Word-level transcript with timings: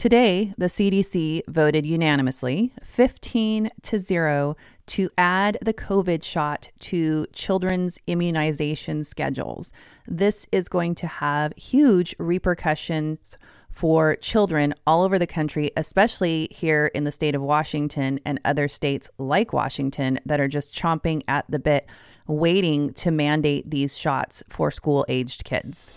Today, 0.00 0.54
the 0.56 0.68
CDC 0.68 1.42
voted 1.46 1.84
unanimously, 1.84 2.72
15 2.82 3.70
to 3.82 3.98
0, 3.98 4.56
to 4.86 5.10
add 5.18 5.58
the 5.60 5.74
COVID 5.74 6.24
shot 6.24 6.70
to 6.78 7.26
children's 7.34 7.98
immunization 8.06 9.04
schedules. 9.04 9.72
This 10.08 10.46
is 10.52 10.70
going 10.70 10.94
to 10.94 11.06
have 11.06 11.52
huge 11.54 12.16
repercussions 12.18 13.36
for 13.70 14.16
children 14.16 14.72
all 14.86 15.02
over 15.02 15.18
the 15.18 15.26
country, 15.26 15.70
especially 15.76 16.48
here 16.50 16.90
in 16.94 17.04
the 17.04 17.12
state 17.12 17.34
of 17.34 17.42
Washington 17.42 18.20
and 18.24 18.40
other 18.42 18.68
states 18.68 19.10
like 19.18 19.52
Washington 19.52 20.18
that 20.24 20.40
are 20.40 20.48
just 20.48 20.74
chomping 20.74 21.22
at 21.28 21.44
the 21.50 21.58
bit, 21.58 21.86
waiting 22.26 22.94
to 22.94 23.10
mandate 23.10 23.68
these 23.68 23.98
shots 23.98 24.42
for 24.48 24.70
school 24.70 25.04
aged 25.10 25.44
kids. 25.44 25.90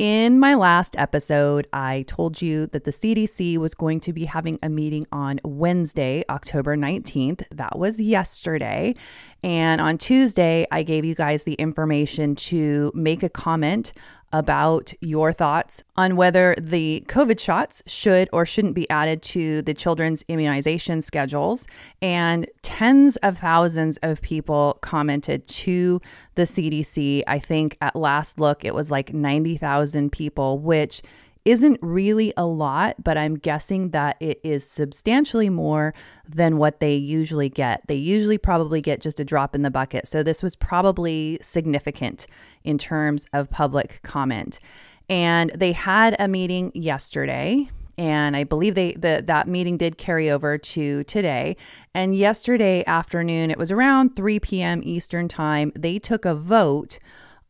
In 0.00 0.38
my 0.38 0.54
last 0.54 0.96
episode, 0.96 1.66
I 1.74 2.06
told 2.08 2.40
you 2.40 2.68
that 2.68 2.84
the 2.84 2.90
CDC 2.90 3.58
was 3.58 3.74
going 3.74 4.00
to 4.00 4.14
be 4.14 4.24
having 4.24 4.58
a 4.62 4.70
meeting 4.70 5.06
on 5.12 5.40
Wednesday, 5.44 6.24
October 6.30 6.74
19th. 6.74 7.42
That 7.50 7.78
was 7.78 8.00
yesterday. 8.00 8.94
And 9.42 9.78
on 9.78 9.98
Tuesday, 9.98 10.66
I 10.72 10.84
gave 10.84 11.04
you 11.04 11.14
guys 11.14 11.44
the 11.44 11.52
information 11.52 12.34
to 12.36 12.90
make 12.94 13.22
a 13.22 13.28
comment 13.28 13.92
about 14.32 14.92
your 15.00 15.32
thoughts 15.32 15.82
on 15.96 16.16
whether 16.16 16.54
the 16.58 17.04
COVID 17.08 17.40
shots 17.40 17.82
should 17.86 18.28
or 18.32 18.46
shouldn't 18.46 18.74
be 18.74 18.88
added 18.88 19.22
to 19.22 19.62
the 19.62 19.74
children's 19.74 20.22
immunization 20.28 21.02
schedules. 21.02 21.66
And 22.00 22.48
tens 22.62 23.16
of 23.16 23.38
thousands 23.38 23.98
of 24.02 24.22
people 24.22 24.78
commented 24.80 25.46
to 25.48 26.00
the 26.36 26.42
CDC. 26.42 27.22
I 27.26 27.38
think 27.38 27.76
at 27.80 27.96
last 27.96 28.38
look, 28.38 28.64
it 28.64 28.74
was 28.74 28.90
like 28.90 29.12
90,000 29.12 30.12
people, 30.12 30.58
which 30.58 31.02
isn't 31.44 31.78
really 31.80 32.32
a 32.36 32.44
lot, 32.44 33.02
but 33.02 33.16
I'm 33.16 33.36
guessing 33.36 33.90
that 33.90 34.16
it 34.20 34.40
is 34.42 34.68
substantially 34.68 35.48
more 35.48 35.94
than 36.28 36.58
what 36.58 36.80
they 36.80 36.94
usually 36.94 37.48
get. 37.48 37.86
They 37.86 37.94
usually 37.94 38.38
probably 38.38 38.80
get 38.80 39.00
just 39.00 39.20
a 39.20 39.24
drop 39.24 39.54
in 39.54 39.62
the 39.62 39.70
bucket. 39.70 40.06
So 40.06 40.22
this 40.22 40.42
was 40.42 40.54
probably 40.54 41.38
significant 41.42 42.26
in 42.62 42.78
terms 42.78 43.26
of 43.32 43.50
public 43.50 44.00
comment. 44.02 44.58
And 45.08 45.50
they 45.54 45.72
had 45.72 46.14
a 46.18 46.28
meeting 46.28 46.72
yesterday 46.74 47.68
and 48.00 48.34
I 48.34 48.44
believe 48.44 48.76
they 48.76 48.92
the, 48.92 49.22
that 49.26 49.46
meeting 49.46 49.76
did 49.76 49.98
carry 49.98 50.30
over 50.30 50.56
to 50.56 51.04
today. 51.04 51.58
And 51.92 52.14
yesterday 52.14 52.82
afternoon, 52.86 53.50
it 53.50 53.58
was 53.58 53.70
around 53.70 54.16
3 54.16 54.40
p.m. 54.40 54.80
Eastern 54.82 55.28
time, 55.28 55.70
they 55.76 55.98
took 55.98 56.24
a 56.24 56.34
vote 56.34 56.98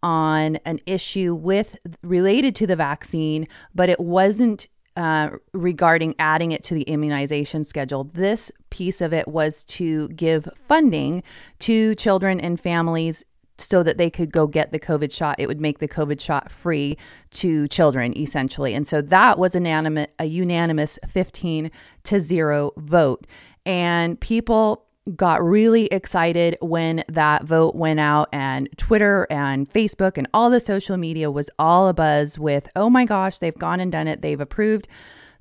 on 0.02 0.56
an 0.64 0.80
issue 0.86 1.34
with 1.34 1.76
related 2.02 2.54
to 2.56 2.66
the 2.66 2.76
vaccine, 2.76 3.46
but 3.74 3.88
it 3.88 4.00
wasn't 4.00 4.68
uh, 4.96 5.30
regarding 5.52 6.14
adding 6.18 6.52
it 6.52 6.62
to 6.64 6.74
the 6.74 6.82
immunization 6.82 7.64
schedule. 7.64 8.04
This 8.04 8.50
piece 8.70 9.00
of 9.00 9.12
it 9.12 9.28
was 9.28 9.64
to 9.64 10.08
give 10.10 10.48
funding 10.54 11.22
to 11.60 11.94
children 11.94 12.40
and 12.40 12.60
families 12.60 13.24
so 13.56 13.82
that 13.82 13.98
they 13.98 14.10
could 14.10 14.32
go 14.32 14.46
get 14.46 14.72
the 14.72 14.78
COVID 14.78 15.12
shot. 15.12 15.36
It 15.38 15.46
would 15.46 15.60
make 15.60 15.78
the 15.78 15.88
COVID 15.88 16.20
shot 16.20 16.50
free 16.50 16.96
to 17.32 17.68
children, 17.68 18.16
essentially. 18.16 18.74
And 18.74 18.86
so 18.86 19.00
that 19.02 19.38
was 19.38 19.54
an 19.54 20.06
a 20.18 20.24
unanimous 20.24 20.98
15 21.06 21.70
to 22.04 22.20
0 22.20 22.72
vote. 22.76 23.26
And 23.66 24.20
people 24.20 24.86
got 25.16 25.42
really 25.42 25.86
excited 25.86 26.56
when 26.60 27.02
that 27.08 27.44
vote 27.44 27.74
went 27.74 28.00
out 28.00 28.28
and 28.32 28.68
Twitter 28.76 29.26
and 29.30 29.68
Facebook 29.70 30.16
and 30.16 30.28
all 30.34 30.50
the 30.50 30.60
social 30.60 30.96
media 30.96 31.30
was 31.30 31.50
all 31.58 31.92
abuzz 31.92 32.38
with, 32.38 32.68
oh 32.76 32.90
my 32.90 33.04
gosh, 33.04 33.38
they've 33.38 33.58
gone 33.58 33.80
and 33.80 33.90
done 33.90 34.06
it. 34.06 34.22
They've 34.22 34.40
approved 34.40 34.88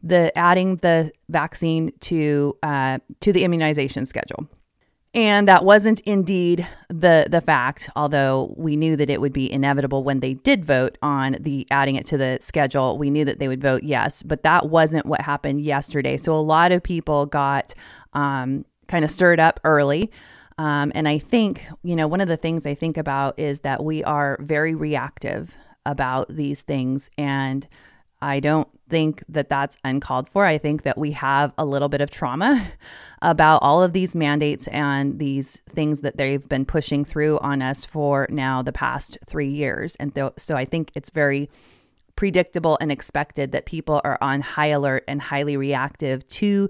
the 0.01 0.35
adding 0.37 0.77
the 0.77 1.11
vaccine 1.27 1.91
to 1.99 2.57
uh, 2.63 2.99
to 3.19 3.33
the 3.33 3.43
immunization 3.43 4.05
schedule. 4.05 4.47
And 5.13 5.47
that 5.47 5.65
wasn't 5.65 6.01
indeed 6.01 6.67
the 6.87 7.25
the 7.29 7.41
fact, 7.41 7.89
although 7.95 8.53
we 8.57 8.75
knew 8.75 8.95
that 8.95 9.09
it 9.09 9.19
would 9.19 9.33
be 9.33 9.51
inevitable 9.51 10.03
when 10.03 10.19
they 10.19 10.35
did 10.35 10.63
vote 10.63 10.97
on 11.01 11.35
the 11.39 11.65
adding 11.71 11.95
it 11.95 12.05
to 12.07 12.17
the 12.17 12.37
schedule. 12.41 12.97
We 12.97 13.09
knew 13.09 13.25
that 13.25 13.39
they 13.39 13.47
would 13.47 13.61
vote 13.61 13.83
yes, 13.83 14.21
but 14.21 14.43
that 14.43 14.69
wasn't 14.69 15.07
what 15.07 15.21
happened 15.21 15.61
yesterday. 15.61 16.15
So 16.15 16.33
a 16.33 16.37
lot 16.37 16.71
of 16.71 16.83
people 16.83 17.25
got 17.25 17.73
um, 18.13 18.65
kind 18.89 19.05
of 19.05 19.11
stirred 19.11 19.39
up 19.39 19.61
early. 19.63 20.11
Um, 20.57 20.91
and 20.93 21.07
I 21.07 21.19
think, 21.19 21.63
you 21.83 21.95
know, 21.95 22.07
one 22.07 22.19
of 22.19 22.27
the 22.27 22.35
things 22.35 22.65
I 22.65 22.75
think 22.75 22.97
about 22.97 23.39
is 23.39 23.61
that 23.61 23.81
we 23.81 24.03
are 24.03 24.37
very 24.41 24.75
reactive 24.75 25.55
about 25.85 26.27
these 26.35 26.63
things. 26.63 27.09
And 27.17 27.65
I 28.21 28.41
don't 28.41 28.67
think 28.89 29.23
that 29.29 29.47
that's 29.47 29.77
uncalled 29.85 30.27
for. 30.27 30.45
I 30.45 30.57
think 30.57 30.83
that 30.83 30.97
we 30.97 31.11
have 31.11 31.53
a 31.57 31.65
little 31.65 31.87
bit 31.87 32.01
of 32.01 32.11
trauma 32.11 32.67
about 33.21 33.61
all 33.61 33.81
of 33.81 33.93
these 33.93 34.15
mandates 34.15 34.67
and 34.67 35.19
these 35.19 35.61
things 35.73 36.01
that 36.01 36.17
they've 36.17 36.47
been 36.49 36.65
pushing 36.65 37.05
through 37.05 37.39
on 37.39 37.61
us 37.61 37.85
for 37.85 38.27
now 38.29 38.61
the 38.61 38.73
past 38.73 39.17
three 39.25 39.47
years. 39.47 39.95
And 39.95 40.13
th- 40.13 40.33
so 40.37 40.57
I 40.57 40.65
think 40.65 40.91
it's 40.95 41.09
very 41.09 41.49
predictable 42.17 42.77
and 42.81 42.91
expected 42.91 43.53
that 43.53 43.65
people 43.65 44.01
are 44.03 44.17
on 44.19 44.41
high 44.41 44.67
alert 44.67 45.05
and 45.07 45.21
highly 45.21 45.55
reactive 45.55 46.27
to 46.27 46.69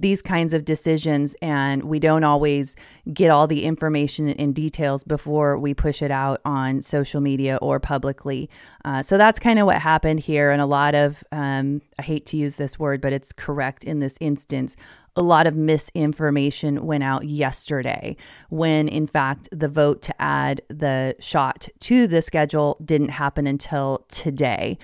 these 0.00 0.22
kinds 0.22 0.54
of 0.54 0.64
decisions 0.64 1.34
and 1.42 1.84
we 1.84 1.98
don't 1.98 2.24
always 2.24 2.74
get 3.12 3.30
all 3.30 3.46
the 3.46 3.64
information 3.64 4.30
and 4.30 4.54
details 4.54 5.04
before 5.04 5.58
we 5.58 5.74
push 5.74 6.00
it 6.00 6.10
out 6.10 6.40
on 6.44 6.80
social 6.80 7.20
media 7.20 7.58
or 7.60 7.78
publicly. 7.78 8.48
Uh, 8.84 9.02
so 9.02 9.18
that's 9.18 9.38
kind 9.38 9.58
of 9.58 9.66
what 9.66 9.76
happened 9.76 10.20
here. 10.20 10.50
And 10.50 10.62
a 10.62 10.66
lot 10.66 10.94
of, 10.94 11.22
um, 11.32 11.82
I 11.98 12.02
hate 12.02 12.24
to 12.26 12.36
use 12.36 12.56
this 12.56 12.78
word, 12.78 13.00
but 13.00 13.12
it's 13.12 13.32
correct 13.32 13.84
in 13.84 14.00
this 14.00 14.16
instance. 14.20 14.74
A 15.16 15.22
lot 15.22 15.46
of 15.46 15.54
misinformation 15.56 16.86
went 16.86 17.02
out 17.02 17.26
yesterday 17.26 18.16
when, 18.48 18.88
in 18.88 19.06
fact, 19.06 19.48
the 19.52 19.68
vote 19.68 20.02
to 20.02 20.22
add 20.22 20.62
the 20.68 21.16
shot 21.18 21.68
to 21.80 22.06
the 22.06 22.22
schedule 22.22 22.78
didn't 22.82 23.10
happen 23.10 23.46
until 23.46 24.06
today. 24.08 24.78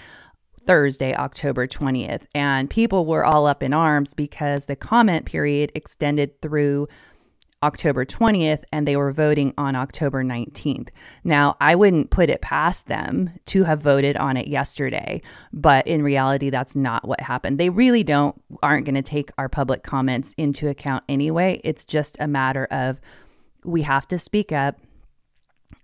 Thursday, 0.67 1.15
October 1.15 1.67
20th. 1.67 2.23
And 2.35 2.69
people 2.69 3.07
were 3.07 3.25
all 3.25 3.47
up 3.47 3.63
in 3.63 3.73
arms 3.73 4.15
because 4.15 4.67
the 4.67 4.77
comment 4.77 5.27
period 5.27 5.73
extended 5.75 6.41
through 6.43 6.89
October 7.63 8.05
20th 8.05 8.65
and 8.71 8.87
they 8.87 8.97
were 8.97 9.13
voting 9.13 9.55
on 9.57 9.75
October 9.75 10.23
19th. 10.23 10.89
Now, 11.25 11.57
I 11.61 11.75
wouldn't 11.75 12.11
put 12.11 12.29
it 12.29 12.43
past 12.43 12.87
them 12.87 13.31
to 13.47 13.65
have 13.65 13.81
voted 13.81 14.17
on 14.17 14.37
it 14.37 14.47
yesterday, 14.47 15.23
but 15.53 15.87
in 15.87 16.03
reality 16.03 16.51
that's 16.51 16.77
not 16.77 17.09
what 17.09 17.21
happened. 17.21 17.59
They 17.59 17.71
really 17.71 18.05
don't 18.05 18.41
aren't 18.63 18.85
going 18.85 18.95
to 18.95 19.03
take 19.03 19.31
our 19.39 19.49
public 19.49 19.83
comments 19.83 20.35
into 20.37 20.69
account 20.69 21.05
anyway. 21.09 21.61
It's 21.65 21.85
just 21.85 22.17
a 22.21 22.29
matter 22.29 22.67
of 22.71 23.01
we 23.65 23.83
have 23.83 24.07
to 24.09 24.19
speak 24.19 24.53
up 24.53 24.79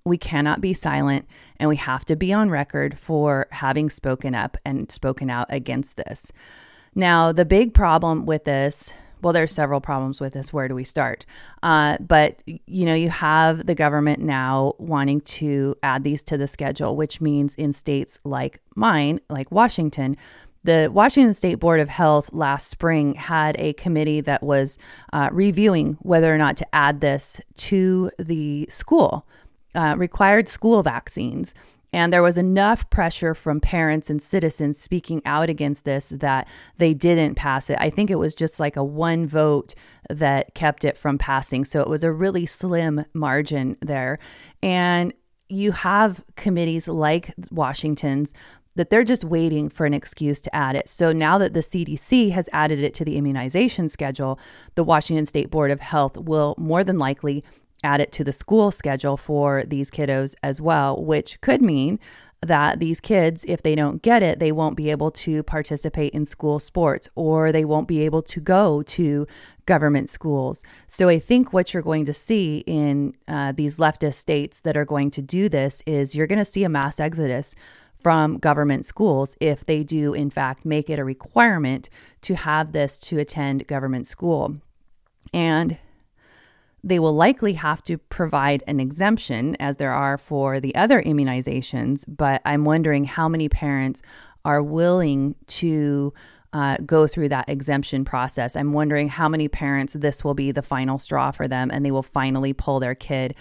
we 0.05 0.19
cannot 0.19 0.61
be 0.61 0.73
silent 0.73 1.27
and 1.59 1.69
we 1.69 1.77
have 1.77 2.05
to 2.07 2.17
be 2.17 2.33
on 2.33 2.51
record 2.51 2.99
for 2.99 3.47
having 3.51 3.91
spoken 3.91 4.35
up 4.35 4.57
and 4.65 4.91
spoken 4.91 5.31
out 5.31 5.47
against 5.49 5.97
this. 5.97 6.33
Now, 6.95 7.33
the 7.33 7.45
big 7.45 7.73
problem 7.73 8.27
with 8.27 8.45
this, 8.45 8.93
well, 9.23 9.33
there's 9.33 9.53
several 9.53 9.81
problems 9.81 10.21
with 10.21 10.33
this. 10.33 10.53
Where 10.53 10.69
do 10.69 10.75
we 10.75 10.85
start? 10.85 11.25
Uh, 11.63 11.97
but, 12.01 12.43
you 12.47 12.85
know, 12.85 12.95
you 12.95 13.09
have 13.09 13.67
the 13.67 13.75
government 13.75 14.21
now 14.21 14.75
wanting 14.79 15.21
to 15.21 15.77
add 15.83 16.03
these 16.03 16.23
to 16.25 16.37
the 16.37 16.49
schedule, 16.49 16.97
which 16.97 17.21
means 17.21 17.55
in 17.55 17.73
states 17.73 18.19
like 18.25 18.61
mine, 18.75 19.21
like 19.31 19.51
Washington, 19.53 20.17
the 20.65 20.91
Washington 20.93 21.35
State 21.35 21.57
Board 21.57 21.81
of 21.81 21.89
Health 21.89 22.31
last 22.33 22.69
spring 22.69 23.15
had 23.15 23.57
a 23.59 23.73
committee 23.73 24.21
that 24.21 24.43
was 24.43 24.79
uh, 25.13 25.29
reviewing 25.33 25.99
whether 26.03 26.33
or 26.33 26.39
not 26.39 26.57
to 26.59 26.75
add 26.75 27.01
this 27.01 27.41
to 27.57 28.11
the 28.19 28.67
school, 28.71 29.27
uh, 29.75 29.95
required 29.99 30.49
school 30.49 30.83
vaccines. 30.83 31.55
And 31.95 32.11
there 32.13 32.23
was 32.23 32.39
enough 32.39 32.89
pressure 32.89 33.35
from 33.35 33.61
parents 33.61 34.09
and 34.09 34.23
citizens 34.23 34.79
speaking 34.79 35.21
out 35.27 35.51
against 35.51 35.85
this 35.85 36.09
that 36.09 36.49
they 36.79 36.95
didn't 36.95 37.35
pass 37.35 37.69
it. 37.69 37.77
I 37.79 37.91
think 37.91 38.11
it 38.11 38.17
was 38.17 38.35
just 38.35 38.59
like 38.59 38.77
a 38.77 38.85
one 38.85 39.27
vote 39.27 39.75
that 40.09 40.55
kept 40.55 40.85
it 40.85 40.97
from 40.97 41.19
passing. 41.19 41.67
So 41.67 41.83
it 41.83 41.89
was 41.89 42.03
a 42.03 42.11
really 42.11 42.47
slim 42.47 43.05
margin 43.13 43.77
there. 43.83 44.19
And 44.63 45.13
you 45.51 45.73
have 45.73 46.25
committees 46.35 46.89
like 46.89 47.35
Washington's 47.51 48.33
that 48.75 48.89
they're 48.89 49.05
just 49.05 49.25
waiting 49.25 49.69
for 49.69 49.85
an 49.85 49.93
excuse 49.93 50.41
to 50.41 50.55
add 50.55 50.77
it. 50.77 50.89
So 50.89 51.13
now 51.13 51.37
that 51.37 51.53
the 51.53 51.61
CDC 51.61 52.31
has 52.31 52.49
added 52.55 52.79
it 52.79 52.95
to 52.95 53.05
the 53.05 53.19
immunization 53.19 53.89
schedule, 53.91 54.39
the 54.77 54.85
Washington 54.85 55.27
State 55.27 55.51
Board 55.51 55.71
of 55.71 55.81
Health 55.81 56.17
will 56.17 56.55
more 56.57 56.83
than 56.83 56.99
likely 56.99 57.45
add 57.83 58.01
it 58.01 58.13
to 58.13 58.25
the 58.25 58.33
school 58.33 58.71
schedule 58.71 59.17
for 59.17 59.65
these 59.65 59.91
kiddos 59.91 60.35
as 60.43 60.61
well, 60.61 61.03
which 61.03 61.41
could 61.41 61.63
mean 61.63 61.99
that 62.41 62.81
these 62.81 63.01
kids, 63.01 63.45
if 63.47 63.63
they 63.63 63.75
don't 63.75 64.03
get 64.03 64.23
it, 64.23 64.41
they 64.41 64.51
won't 64.51 64.77
be 64.77 64.91
able 64.91 65.13
to 65.13 65.43
participate 65.45 66.13
in 66.13 66.25
school 66.25 66.59
sports 66.59 67.09
or 67.15 67.53
they 67.53 67.65
won't 67.65 67.87
be 67.87 68.03
able 68.03 68.23
to 68.23 68.41
go 68.41 68.83
to 68.83 69.27
government 69.65 70.11
schools. 70.11 70.63
So 70.89 71.09
I 71.09 71.21
think 71.21 71.53
what 71.53 71.73
you're 71.73 71.85
going 71.85 72.05
to 72.07 72.13
see 72.13 72.65
in 72.67 73.15
uh, 73.29 73.53
these 73.53 73.77
leftist 73.77 74.15
states 74.15 74.61
that 74.61 74.77
are 74.77 74.85
going 74.85 75.13
to 75.13 75.23
do 75.23 75.49
this 75.49 75.83
is 75.87 76.17
you're 76.17 76.27
going 76.27 76.41
to 76.41 76.45
see 76.45 76.65
a 76.65 76.69
mass 76.69 76.99
exodus 76.99 77.55
from 77.95 78.39
government 78.39 78.85
schools 78.85 79.37
if 79.39 79.65
they 79.65 79.85
do, 79.85 80.13
in 80.13 80.29
fact, 80.29 80.65
make 80.65 80.91
it 80.91 80.99
a 80.99 81.05
requirement 81.05 81.89
to 82.23 82.35
have 82.35 82.73
this 82.73 82.99
to 82.99 83.21
attend 83.21 83.69
government 83.69 84.09
school. 84.09 84.57
And 85.33 85.79
they 86.85 86.99
will 86.99 87.15
likely 87.15 87.53
have 87.55 87.83
to 87.85 87.99
provide 87.99 88.65
an 88.67 88.81
exemption, 88.81 89.57
as 89.61 89.77
there 89.77 89.93
are 89.93 90.19
for 90.19 90.61
the 90.61 90.75
other 90.75 91.03
immunizations. 91.03 92.05
But 92.09 92.43
I'm 92.45 92.65
wondering 92.65 93.05
how 93.05 93.29
many 93.29 93.49
parents 93.49 94.03
are 94.45 94.63
willing 94.63 95.37
to 95.47 96.13
uh, 96.53 96.77
go 96.85 97.07
through 97.07 97.29
that 97.31 97.49
exemption 97.49 98.05
process. 98.05 98.57
I'm 98.57 98.73
wondering 98.73 99.09
how 99.09 99.29
many 99.29 99.49
parents 99.49 99.95
this 99.95 100.23
will 100.23 100.35
be 100.35 100.53
the 100.53 100.63
final 100.63 100.99
straw 100.99 101.31
for 101.31 101.49
them 101.49 101.71
and 101.73 101.85
they 101.85 101.91
will 101.91 102.03
finally 102.03 102.53
pull 102.53 102.81
their 102.81 102.95
kid 102.95 103.35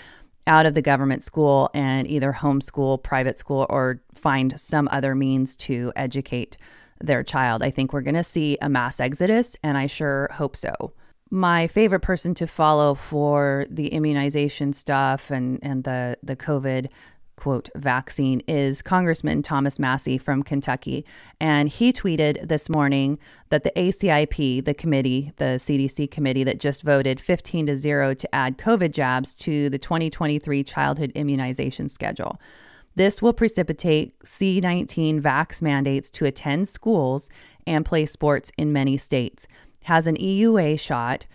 out 0.47 0.65
of 0.65 0.73
the 0.73 0.81
government 0.81 1.21
school 1.23 1.69
and 1.73 2.07
either 2.07 2.33
homeschool, 2.33 3.01
private 3.03 3.37
school, 3.37 3.65
or 3.69 4.01
find 4.15 4.59
some 4.59 4.87
other 4.91 5.13
means 5.13 5.55
to 5.55 5.91
educate 5.95 6.57
their 6.99 7.23
child. 7.23 7.61
I 7.61 7.69
think 7.69 7.93
we're 7.93 8.01
going 8.01 8.15
to 8.15 8.23
see 8.23 8.57
a 8.61 8.69
mass 8.69 8.99
exodus, 8.99 9.55
and 9.63 9.77
I 9.77 9.87
sure 9.87 10.29
hope 10.33 10.55
so. 10.55 10.93
My 11.33 11.67
favorite 11.67 12.01
person 12.01 12.35
to 12.35 12.45
follow 12.45 12.93
for 12.93 13.65
the 13.69 13.87
immunization 13.87 14.73
stuff 14.73 15.31
and, 15.31 15.59
and 15.63 15.85
the, 15.85 16.17
the 16.21 16.35
COVID 16.35 16.89
quote 17.37 17.69
vaccine 17.73 18.41
is 18.49 18.81
Congressman 18.81 19.41
Thomas 19.41 19.79
Massie 19.79 20.17
from 20.17 20.43
Kentucky. 20.43 21.05
And 21.39 21.69
he 21.69 21.93
tweeted 21.93 22.49
this 22.49 22.69
morning 22.69 23.17
that 23.47 23.63
the 23.63 23.71
ACIP, 23.77 24.65
the 24.65 24.73
committee, 24.73 25.31
the 25.37 25.55
CDC 25.57 26.11
committee 26.11 26.43
that 26.43 26.59
just 26.59 26.83
voted 26.83 27.21
15 27.21 27.67
to 27.67 27.77
0 27.77 28.13
to 28.13 28.35
add 28.35 28.57
COVID 28.57 28.91
jabs 28.91 29.33
to 29.35 29.69
the 29.69 29.79
2023 29.79 30.65
childhood 30.65 31.13
immunization 31.15 31.87
schedule. 31.87 32.41
This 32.95 33.21
will 33.21 33.33
precipitate 33.33 34.19
C19 34.19 35.21
vax 35.21 35.61
mandates 35.61 36.09
to 36.09 36.25
attend 36.25 36.67
schools 36.67 37.29
and 37.65 37.85
play 37.85 38.05
sports 38.05 38.51
in 38.57 38.73
many 38.73 38.97
states. 38.97 39.47
Has 39.83 40.07
an 40.07 40.15
EUA 40.17 40.79
shot 40.79 41.25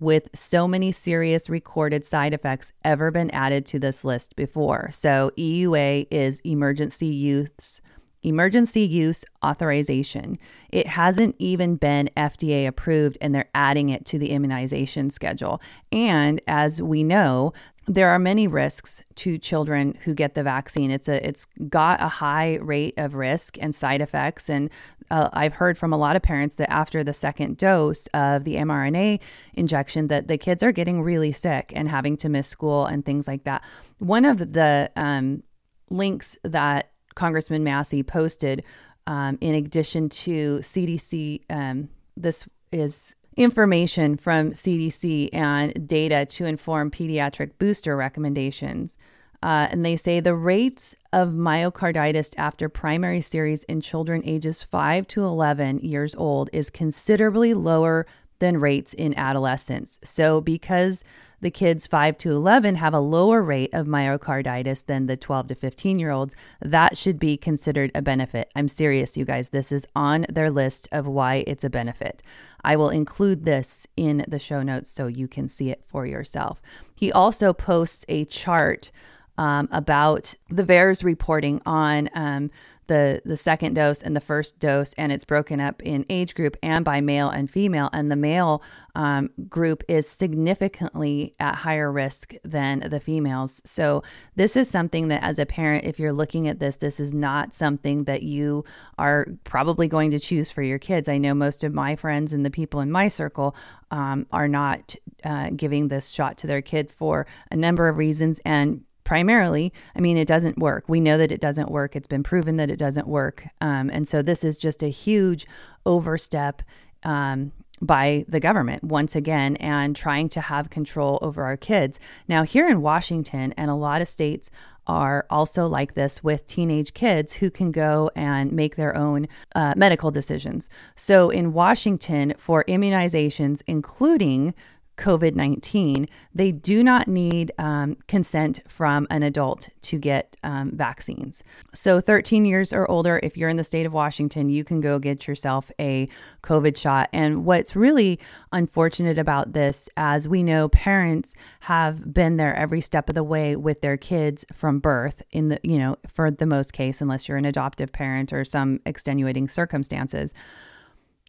with 0.00 0.28
so 0.34 0.66
many 0.66 0.90
serious 0.90 1.48
recorded 1.48 2.04
side 2.04 2.34
effects 2.34 2.72
ever 2.84 3.10
been 3.10 3.30
added 3.30 3.64
to 3.66 3.78
this 3.78 4.04
list 4.04 4.34
before. 4.34 4.90
So 4.90 5.30
EUA 5.38 6.08
is 6.10 6.40
emergency 6.40 7.06
use 7.06 7.80
emergency 8.22 8.82
use 8.82 9.24
authorization. 9.44 10.38
It 10.70 10.86
hasn't 10.86 11.34
even 11.38 11.76
been 11.76 12.08
FDA 12.16 12.66
approved 12.66 13.18
and 13.20 13.34
they're 13.34 13.48
adding 13.54 13.88
it 13.88 14.04
to 14.06 14.18
the 14.18 14.30
immunization 14.30 15.10
schedule. 15.10 15.60
And 15.90 16.40
as 16.46 16.80
we 16.80 17.02
know, 17.02 17.52
there 17.86 18.10
are 18.10 18.18
many 18.18 18.46
risks 18.46 19.02
to 19.16 19.38
children 19.38 19.98
who 20.04 20.14
get 20.14 20.34
the 20.34 20.42
vaccine. 20.42 20.90
It's 20.90 21.08
a 21.08 21.26
it's 21.26 21.46
got 21.68 22.00
a 22.00 22.08
high 22.08 22.56
rate 22.56 22.94
of 22.96 23.14
risk 23.14 23.58
and 23.60 23.74
side 23.74 24.00
effects 24.00 24.48
and 24.48 24.70
uh, 25.10 25.28
I've 25.32 25.54
heard 25.54 25.76
from 25.76 25.92
a 25.92 25.98
lot 25.98 26.16
of 26.16 26.22
parents 26.22 26.54
that 26.54 26.72
after 26.72 27.04
the 27.04 27.12
second 27.12 27.58
dose 27.58 28.06
of 28.14 28.44
the 28.44 28.54
mRNA 28.54 29.20
injection 29.54 30.06
that 30.08 30.26
the 30.26 30.38
kids 30.38 30.62
are 30.62 30.72
getting 30.72 31.02
really 31.02 31.32
sick 31.32 31.72
and 31.76 31.88
having 31.88 32.16
to 32.18 32.28
miss 32.28 32.48
school 32.48 32.86
and 32.86 33.04
things 33.04 33.28
like 33.28 33.44
that. 33.44 33.62
One 33.98 34.24
of 34.24 34.52
the 34.52 34.90
um, 34.96 35.42
links 35.90 36.36
that 36.44 36.92
Congressman 37.14 37.62
Massie 37.62 38.02
posted 38.02 38.64
um, 39.06 39.36
in 39.40 39.54
addition 39.54 40.08
to 40.08 40.60
CDC 40.60 41.42
um, 41.50 41.88
this 42.16 42.46
is 42.70 43.14
information 43.36 44.16
from 44.16 44.52
CDC 44.52 45.30
and 45.32 45.86
data 45.86 46.26
to 46.26 46.44
inform 46.44 46.90
pediatric 46.90 47.52
booster 47.58 47.96
recommendations. 47.96 48.96
Uh, 49.42 49.66
and 49.70 49.84
they 49.84 49.96
say 49.96 50.20
the 50.20 50.36
rates 50.36 50.94
of 51.12 51.30
myocarditis 51.30 52.32
after 52.36 52.68
primary 52.68 53.20
series 53.20 53.64
in 53.64 53.80
children 53.80 54.22
ages 54.24 54.62
5 54.62 55.08
to 55.08 55.24
11 55.24 55.80
years 55.80 56.14
old 56.14 56.48
is 56.52 56.70
considerably 56.70 57.52
lower 57.52 58.06
than 58.42 58.58
rates 58.58 58.92
in 58.92 59.16
adolescents. 59.16 60.00
So, 60.02 60.40
because 60.40 61.04
the 61.40 61.50
kids 61.50 61.86
5 61.86 62.18
to 62.18 62.30
11 62.32 62.74
have 62.74 62.92
a 62.92 62.98
lower 62.98 63.40
rate 63.40 63.72
of 63.72 63.86
myocarditis 63.86 64.84
than 64.84 65.06
the 65.06 65.16
12 65.16 65.46
to 65.46 65.54
15 65.54 66.00
year 66.00 66.10
olds, 66.10 66.34
that 66.60 66.96
should 66.96 67.20
be 67.20 67.36
considered 67.36 67.92
a 67.94 68.02
benefit. 68.02 68.50
I'm 68.56 68.66
serious, 68.66 69.16
you 69.16 69.24
guys. 69.24 69.50
This 69.50 69.70
is 69.70 69.86
on 69.94 70.26
their 70.28 70.50
list 70.50 70.88
of 70.90 71.06
why 71.06 71.44
it's 71.46 71.62
a 71.62 71.70
benefit. 71.70 72.20
I 72.64 72.74
will 72.74 72.90
include 72.90 73.44
this 73.44 73.86
in 73.96 74.24
the 74.26 74.40
show 74.40 74.62
notes 74.62 74.90
so 74.90 75.06
you 75.06 75.28
can 75.28 75.46
see 75.46 75.70
it 75.70 75.84
for 75.86 76.04
yourself. 76.04 76.60
He 76.96 77.12
also 77.12 77.52
posts 77.52 78.04
a 78.08 78.24
chart 78.24 78.90
um, 79.38 79.68
about 79.70 80.34
the 80.48 80.64
VAERS 80.64 81.04
reporting 81.04 81.62
on 81.64 82.10
um, 82.14 82.50
the 82.86 83.22
the 83.24 83.36
second 83.36 83.74
dose 83.74 84.02
and 84.02 84.16
the 84.16 84.20
first 84.20 84.58
dose, 84.58 84.92
and 84.94 85.12
it's 85.12 85.24
broken 85.24 85.60
up 85.60 85.82
in 85.82 86.04
age 86.10 86.34
group 86.34 86.56
and 86.62 86.84
by 86.84 87.00
male 87.00 87.28
and 87.28 87.50
female. 87.50 87.90
And 87.92 88.10
the 88.10 88.16
male 88.16 88.62
um, 88.94 89.30
group 89.48 89.82
is 89.88 90.08
significantly 90.08 91.34
at 91.38 91.56
higher 91.56 91.90
risk 91.90 92.34
than 92.44 92.80
the 92.80 93.00
females. 93.00 93.62
So 93.64 94.02
this 94.36 94.56
is 94.56 94.68
something 94.68 95.08
that, 95.08 95.22
as 95.22 95.38
a 95.38 95.46
parent, 95.46 95.84
if 95.84 95.98
you're 95.98 96.12
looking 96.12 96.48
at 96.48 96.58
this, 96.58 96.76
this 96.76 97.00
is 97.00 97.14
not 97.14 97.54
something 97.54 98.04
that 98.04 98.22
you 98.22 98.64
are 98.98 99.26
probably 99.44 99.88
going 99.88 100.10
to 100.10 100.18
choose 100.18 100.50
for 100.50 100.62
your 100.62 100.78
kids. 100.78 101.08
I 101.08 101.18
know 101.18 101.34
most 101.34 101.64
of 101.64 101.72
my 101.72 101.96
friends 101.96 102.32
and 102.32 102.44
the 102.44 102.50
people 102.50 102.80
in 102.80 102.90
my 102.90 103.08
circle 103.08 103.56
um, 103.90 104.26
are 104.32 104.48
not 104.48 104.94
uh, 105.24 105.50
giving 105.50 105.88
this 105.88 106.10
shot 106.10 106.38
to 106.38 106.46
their 106.46 106.62
kid 106.62 106.90
for 106.90 107.26
a 107.50 107.56
number 107.56 107.88
of 107.88 107.96
reasons 107.96 108.40
and 108.44 108.84
primarily, 109.04 109.72
I 109.96 110.00
mean, 110.00 110.16
it 110.16 110.28
doesn't 110.28 110.58
work. 110.58 110.84
We 110.88 111.00
know 111.00 111.18
that 111.18 111.32
it 111.32 111.40
doesn't 111.40 111.70
work. 111.70 111.96
It's 111.96 112.06
been 112.06 112.22
proven 112.22 112.56
that 112.56 112.70
it 112.70 112.78
doesn't 112.78 113.06
work. 113.06 113.46
Um, 113.60 113.90
and 113.90 114.06
so 114.06 114.22
this 114.22 114.44
is 114.44 114.58
just 114.58 114.82
a 114.82 114.88
huge 114.88 115.46
overstep 115.84 116.62
um, 117.04 117.52
by 117.80 118.24
the 118.28 118.40
government 118.40 118.84
once 118.84 119.16
again 119.16 119.56
and 119.56 119.96
trying 119.96 120.28
to 120.30 120.40
have 120.40 120.70
control 120.70 121.18
over 121.20 121.42
our 121.44 121.56
kids. 121.56 121.98
Now, 122.28 122.44
here 122.44 122.68
in 122.68 122.80
Washington 122.80 123.52
and 123.56 123.70
a 123.70 123.74
lot 123.74 124.00
of 124.00 124.08
states 124.08 124.50
are 124.86 125.26
also 125.30 125.66
like 125.66 125.94
this 125.94 126.24
with 126.24 126.46
teenage 126.46 126.92
kids 126.94 127.34
who 127.34 127.50
can 127.50 127.70
go 127.70 128.10
and 128.16 128.52
make 128.52 128.76
their 128.76 128.96
own 128.96 129.28
uh, 129.54 129.74
medical 129.76 130.10
decisions. 130.10 130.68
So, 130.96 131.30
in 131.30 131.52
Washington, 131.52 132.34
for 132.36 132.64
immunizations, 132.64 133.62
including 133.66 134.54
COVID 134.96 135.34
19, 135.34 136.06
they 136.34 136.52
do 136.52 136.82
not 136.82 137.08
need 137.08 137.52
um, 137.58 137.96
consent 138.08 138.60
from 138.68 139.06
an 139.10 139.22
adult 139.22 139.68
to 139.82 139.98
get 139.98 140.36
um, 140.42 140.72
vaccines. 140.74 141.42
So, 141.74 142.00
13 142.00 142.44
years 142.44 142.72
or 142.72 142.88
older, 142.90 143.18
if 143.22 143.36
you're 143.36 143.48
in 143.48 143.56
the 143.56 143.64
state 143.64 143.86
of 143.86 143.92
Washington, 143.92 144.50
you 144.50 144.64
can 144.64 144.80
go 144.80 144.98
get 144.98 145.26
yourself 145.26 145.70
a 145.80 146.08
COVID 146.42 146.76
shot. 146.76 147.08
And 147.12 147.44
what's 147.44 147.74
really 147.74 148.18
unfortunate 148.52 149.18
about 149.18 149.52
this, 149.52 149.88
as 149.96 150.28
we 150.28 150.42
know, 150.42 150.68
parents 150.68 151.34
have 151.60 152.12
been 152.12 152.36
there 152.36 152.54
every 152.54 152.80
step 152.80 153.08
of 153.08 153.14
the 153.14 153.24
way 153.24 153.56
with 153.56 153.80
their 153.80 153.96
kids 153.96 154.44
from 154.52 154.78
birth, 154.78 155.22
in 155.30 155.48
the, 155.48 155.60
you 155.62 155.78
know, 155.78 155.96
for 156.06 156.30
the 156.30 156.46
most 156.46 156.72
case, 156.72 157.00
unless 157.00 157.28
you're 157.28 157.38
an 157.38 157.44
adoptive 157.44 157.92
parent 157.92 158.32
or 158.32 158.44
some 158.44 158.80
extenuating 158.84 159.48
circumstances 159.48 160.34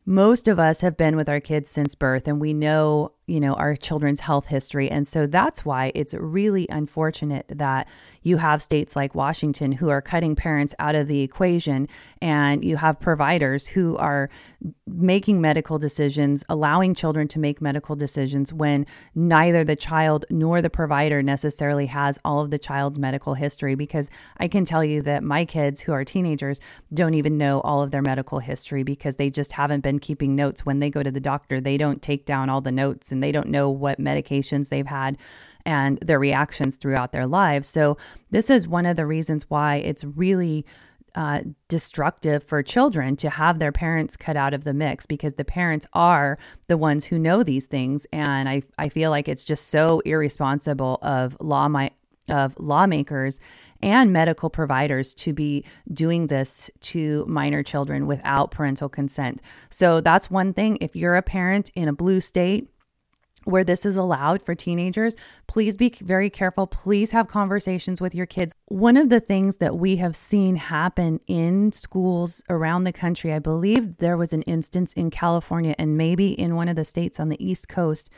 most 0.05 0.47
of 0.47 0.59
us 0.59 0.81
have 0.81 0.97
been 0.97 1.15
with 1.15 1.29
our 1.29 1.39
kids 1.39 1.69
since 1.69 1.95
birth 1.95 2.27
and 2.27 2.41
we 2.41 2.53
know 2.53 3.11
you 3.25 3.39
know, 3.39 3.53
our 3.53 3.75
children's 3.75 4.19
health 4.19 4.47
history. 4.47 4.89
And 4.89 5.07
so 5.07 5.25
that's 5.27 5.63
why 5.63 5.91
it's 5.95 6.13
really 6.13 6.67
unfortunate 6.69 7.45
that 7.47 7.87
you 8.21 8.37
have 8.37 8.61
states 8.61 8.95
like 8.95 9.15
Washington 9.15 9.71
who 9.71 9.89
are 9.89 10.01
cutting 10.01 10.35
parents 10.35 10.75
out 10.77 10.95
of 10.95 11.07
the 11.07 11.21
equation 11.21 11.87
and 12.21 12.63
you 12.63 12.77
have 12.77 12.99
providers 12.99 13.67
who 13.67 13.95
are 13.97 14.29
making 14.85 15.39
medical 15.39 15.79
decisions, 15.79 16.43
allowing 16.49 16.95
children 16.95 17.27
to 17.29 17.39
make 17.39 17.61
medical 17.61 17.95
decisions 17.95 18.51
when 18.51 18.85
neither 19.15 19.63
the 19.63 19.75
child 19.75 20.25
nor 20.29 20.61
the 20.61 20.69
provider 20.69 21.23
necessarily 21.23 21.85
has 21.85 22.19
all 22.25 22.41
of 22.41 22.51
the 22.51 22.59
child's 22.59 22.99
medical 22.99 23.35
history. 23.35 23.75
Because 23.75 24.09
I 24.37 24.49
can 24.49 24.65
tell 24.65 24.83
you 24.83 25.01
that 25.03 25.23
my 25.23 25.45
kids 25.45 25.81
who 25.81 25.93
are 25.93 26.03
teenagers 26.03 26.59
don't 26.93 27.13
even 27.13 27.37
know 27.37 27.61
all 27.61 27.81
of 27.81 27.91
their 27.91 28.01
medical 28.01 28.39
history 28.39 28.83
because 28.83 29.15
they 29.15 29.29
just 29.29 29.53
haven't 29.53 29.81
been 29.81 29.99
keeping 29.99 30.35
notes 30.35 30.65
when 30.65 30.79
they 30.79 30.89
go 30.89 31.03
to 31.03 31.11
the 31.11 31.19
doctor. 31.19 31.61
They 31.61 31.77
don't 31.77 32.01
take 32.01 32.25
down 32.25 32.49
all 32.49 32.61
the 32.61 32.71
notes 32.71 33.12
and 33.13 33.23
they 33.23 33.31
don't 33.31 33.47
know 33.47 33.69
what 33.69 33.99
medications 33.99 34.67
they've 34.67 34.85
had 34.87 35.17
and 35.65 35.97
their 35.99 36.19
reactions 36.19 36.75
throughout 36.75 37.13
their 37.13 37.25
lives. 37.25 37.67
So, 37.69 37.97
this 38.31 38.49
is 38.49 38.67
one 38.67 38.85
of 38.85 38.97
the 38.97 39.05
reasons 39.05 39.49
why 39.49 39.77
it's 39.77 40.03
really 40.03 40.65
uh, 41.15 41.41
destructive 41.67 42.43
for 42.43 42.63
children 42.63 43.15
to 43.17 43.29
have 43.29 43.59
their 43.59 43.71
parents 43.71 44.17
cut 44.17 44.35
out 44.35 44.53
of 44.53 44.63
the 44.63 44.73
mix 44.73 45.05
because 45.05 45.33
the 45.33 45.45
parents 45.45 45.85
are 45.93 46.37
the 46.67 46.77
ones 46.77 47.05
who 47.05 47.19
know 47.19 47.43
these 47.43 47.67
things. 47.67 48.07
And 48.11 48.49
I, 48.49 48.63
I 48.77 48.89
feel 48.89 49.11
like 49.11 49.27
it's 49.27 49.43
just 49.43 49.67
so 49.69 49.99
irresponsible 50.05 50.97
of 51.01 51.37
law 51.39 51.67
my, 51.67 51.91
of 52.29 52.55
lawmakers 52.59 53.39
and 53.83 54.13
medical 54.13 54.49
providers 54.49 55.13
to 55.13 55.33
be 55.33 55.65
doing 55.91 56.27
this 56.27 56.71
to 56.79 57.25
minor 57.27 57.61
children 57.61 58.07
without 58.07 58.49
parental 58.49 58.89
consent. 58.89 59.41
So 59.69 60.01
that's 60.01 60.31
one 60.31 60.53
thing. 60.53 60.77
If 60.81 60.95
you're 60.95 61.15
a 61.15 61.21
parent 61.21 61.69
in 61.75 61.87
a 61.87 61.93
blue 61.93 62.21
state, 62.21 62.69
where 63.45 63.63
this 63.63 63.85
is 63.85 63.95
allowed 63.95 64.41
for 64.41 64.55
teenagers, 64.55 65.15
please 65.47 65.77
be 65.77 65.89
very 66.01 66.29
careful. 66.29 66.67
Please 66.67 67.11
have 67.11 67.27
conversations 67.27 68.01
with 68.01 68.15
your 68.15 68.25
kids. 68.25 68.53
One 68.67 68.97
of 68.97 69.09
the 69.09 69.19
things 69.19 69.57
that 69.57 69.77
we 69.77 69.97
have 69.97 70.15
seen 70.15 70.55
happen 70.55 71.19
in 71.27 71.71
schools 71.71 72.43
around 72.49 72.83
the 72.83 72.93
country, 72.93 73.33
I 73.33 73.39
believe 73.39 73.97
there 73.97 74.17
was 74.17 74.33
an 74.33 74.43
instance 74.43 74.93
in 74.93 75.11
California 75.11 75.75
and 75.77 75.97
maybe 75.97 76.31
in 76.31 76.55
one 76.55 76.67
of 76.67 76.75
the 76.75 76.85
states 76.85 77.19
on 77.19 77.29
the 77.29 77.43
East 77.45 77.67
Coast. 77.67 78.09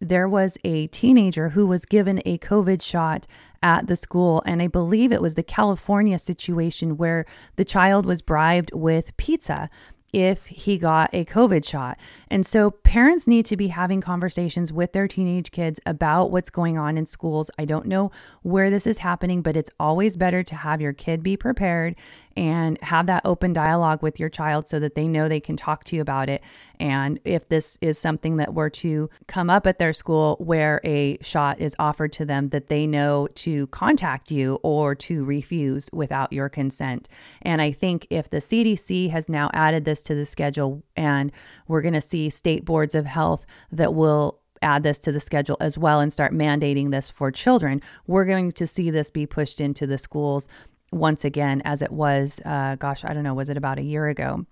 There 0.00 0.28
was 0.28 0.56
a 0.64 0.86
teenager 0.86 1.50
who 1.50 1.66
was 1.66 1.84
given 1.84 2.22
a 2.24 2.38
COVID 2.38 2.80
shot 2.80 3.26
at 3.62 3.86
the 3.86 3.96
school. 3.96 4.42
And 4.46 4.62
I 4.62 4.66
believe 4.66 5.12
it 5.12 5.22
was 5.22 5.34
the 5.34 5.42
California 5.42 6.18
situation 6.18 6.96
where 6.96 7.26
the 7.56 7.64
child 7.64 8.06
was 8.06 8.22
bribed 8.22 8.70
with 8.72 9.16
pizza 9.16 9.68
if 10.12 10.46
he 10.46 10.78
got 10.78 11.10
a 11.12 11.24
COVID 11.24 11.66
shot. 11.66 11.98
And 12.28 12.44
so 12.44 12.70
parents 12.70 13.26
need 13.26 13.46
to 13.46 13.56
be 13.56 13.68
having 13.68 14.00
conversations 14.00 14.72
with 14.72 14.92
their 14.92 15.08
teenage 15.08 15.50
kids 15.50 15.80
about 15.86 16.30
what's 16.30 16.50
going 16.50 16.78
on 16.78 16.98
in 16.98 17.06
schools. 17.06 17.50
I 17.58 17.64
don't 17.64 17.86
know 17.86 18.10
where 18.42 18.70
this 18.70 18.86
is 18.86 18.98
happening, 18.98 19.42
but 19.42 19.56
it's 19.56 19.70
always 19.78 20.16
better 20.16 20.42
to 20.42 20.54
have 20.54 20.80
your 20.80 20.92
kid 20.92 21.22
be 21.22 21.36
prepared 21.36 21.96
and 22.36 22.78
have 22.82 23.06
that 23.06 23.22
open 23.24 23.52
dialogue 23.52 24.02
with 24.02 24.20
your 24.20 24.28
child 24.28 24.68
so 24.68 24.78
that 24.80 24.94
they 24.94 25.08
know 25.08 25.28
they 25.28 25.40
can 25.40 25.56
talk 25.56 25.84
to 25.84 25.96
you 25.96 26.02
about 26.02 26.28
it. 26.28 26.42
And 26.80 27.20
if 27.26 27.48
this 27.48 27.76
is 27.82 27.98
something 27.98 28.38
that 28.38 28.54
were 28.54 28.70
to 28.70 29.10
come 29.26 29.50
up 29.50 29.66
at 29.66 29.78
their 29.78 29.92
school 29.92 30.36
where 30.40 30.80
a 30.82 31.18
shot 31.20 31.60
is 31.60 31.76
offered 31.78 32.10
to 32.14 32.24
them, 32.24 32.48
that 32.48 32.68
they 32.68 32.86
know 32.86 33.28
to 33.34 33.66
contact 33.66 34.30
you 34.30 34.58
or 34.62 34.94
to 34.94 35.22
refuse 35.22 35.90
without 35.92 36.32
your 36.32 36.48
consent. 36.48 37.06
And 37.42 37.60
I 37.60 37.70
think 37.70 38.06
if 38.08 38.30
the 38.30 38.38
CDC 38.38 39.10
has 39.10 39.28
now 39.28 39.50
added 39.52 39.84
this 39.84 40.00
to 40.02 40.14
the 40.14 40.24
schedule 40.24 40.82
and 40.96 41.30
we're 41.68 41.82
going 41.82 41.94
to 41.94 42.00
see 42.00 42.30
state 42.30 42.64
boards 42.64 42.94
of 42.94 43.04
health 43.04 43.44
that 43.70 43.92
will 43.92 44.40
add 44.62 44.82
this 44.82 44.98
to 45.00 45.12
the 45.12 45.20
schedule 45.20 45.58
as 45.60 45.76
well 45.76 46.00
and 46.00 46.12
start 46.12 46.32
mandating 46.32 46.90
this 46.90 47.10
for 47.10 47.30
children, 47.30 47.82
we're 48.06 48.24
going 48.24 48.52
to 48.52 48.66
see 48.66 48.90
this 48.90 49.10
be 49.10 49.26
pushed 49.26 49.60
into 49.60 49.86
the 49.86 49.98
schools 49.98 50.48
once 50.92 51.24
again 51.24 51.60
as 51.64 51.82
it 51.82 51.92
was, 51.92 52.40
uh, 52.44 52.76
gosh, 52.76 53.04
I 53.04 53.12
don't 53.12 53.22
know, 53.22 53.34
was 53.34 53.50
it 53.50 53.56
about 53.56 53.78
a 53.78 53.82
year 53.82 54.08
ago? 54.08 54.46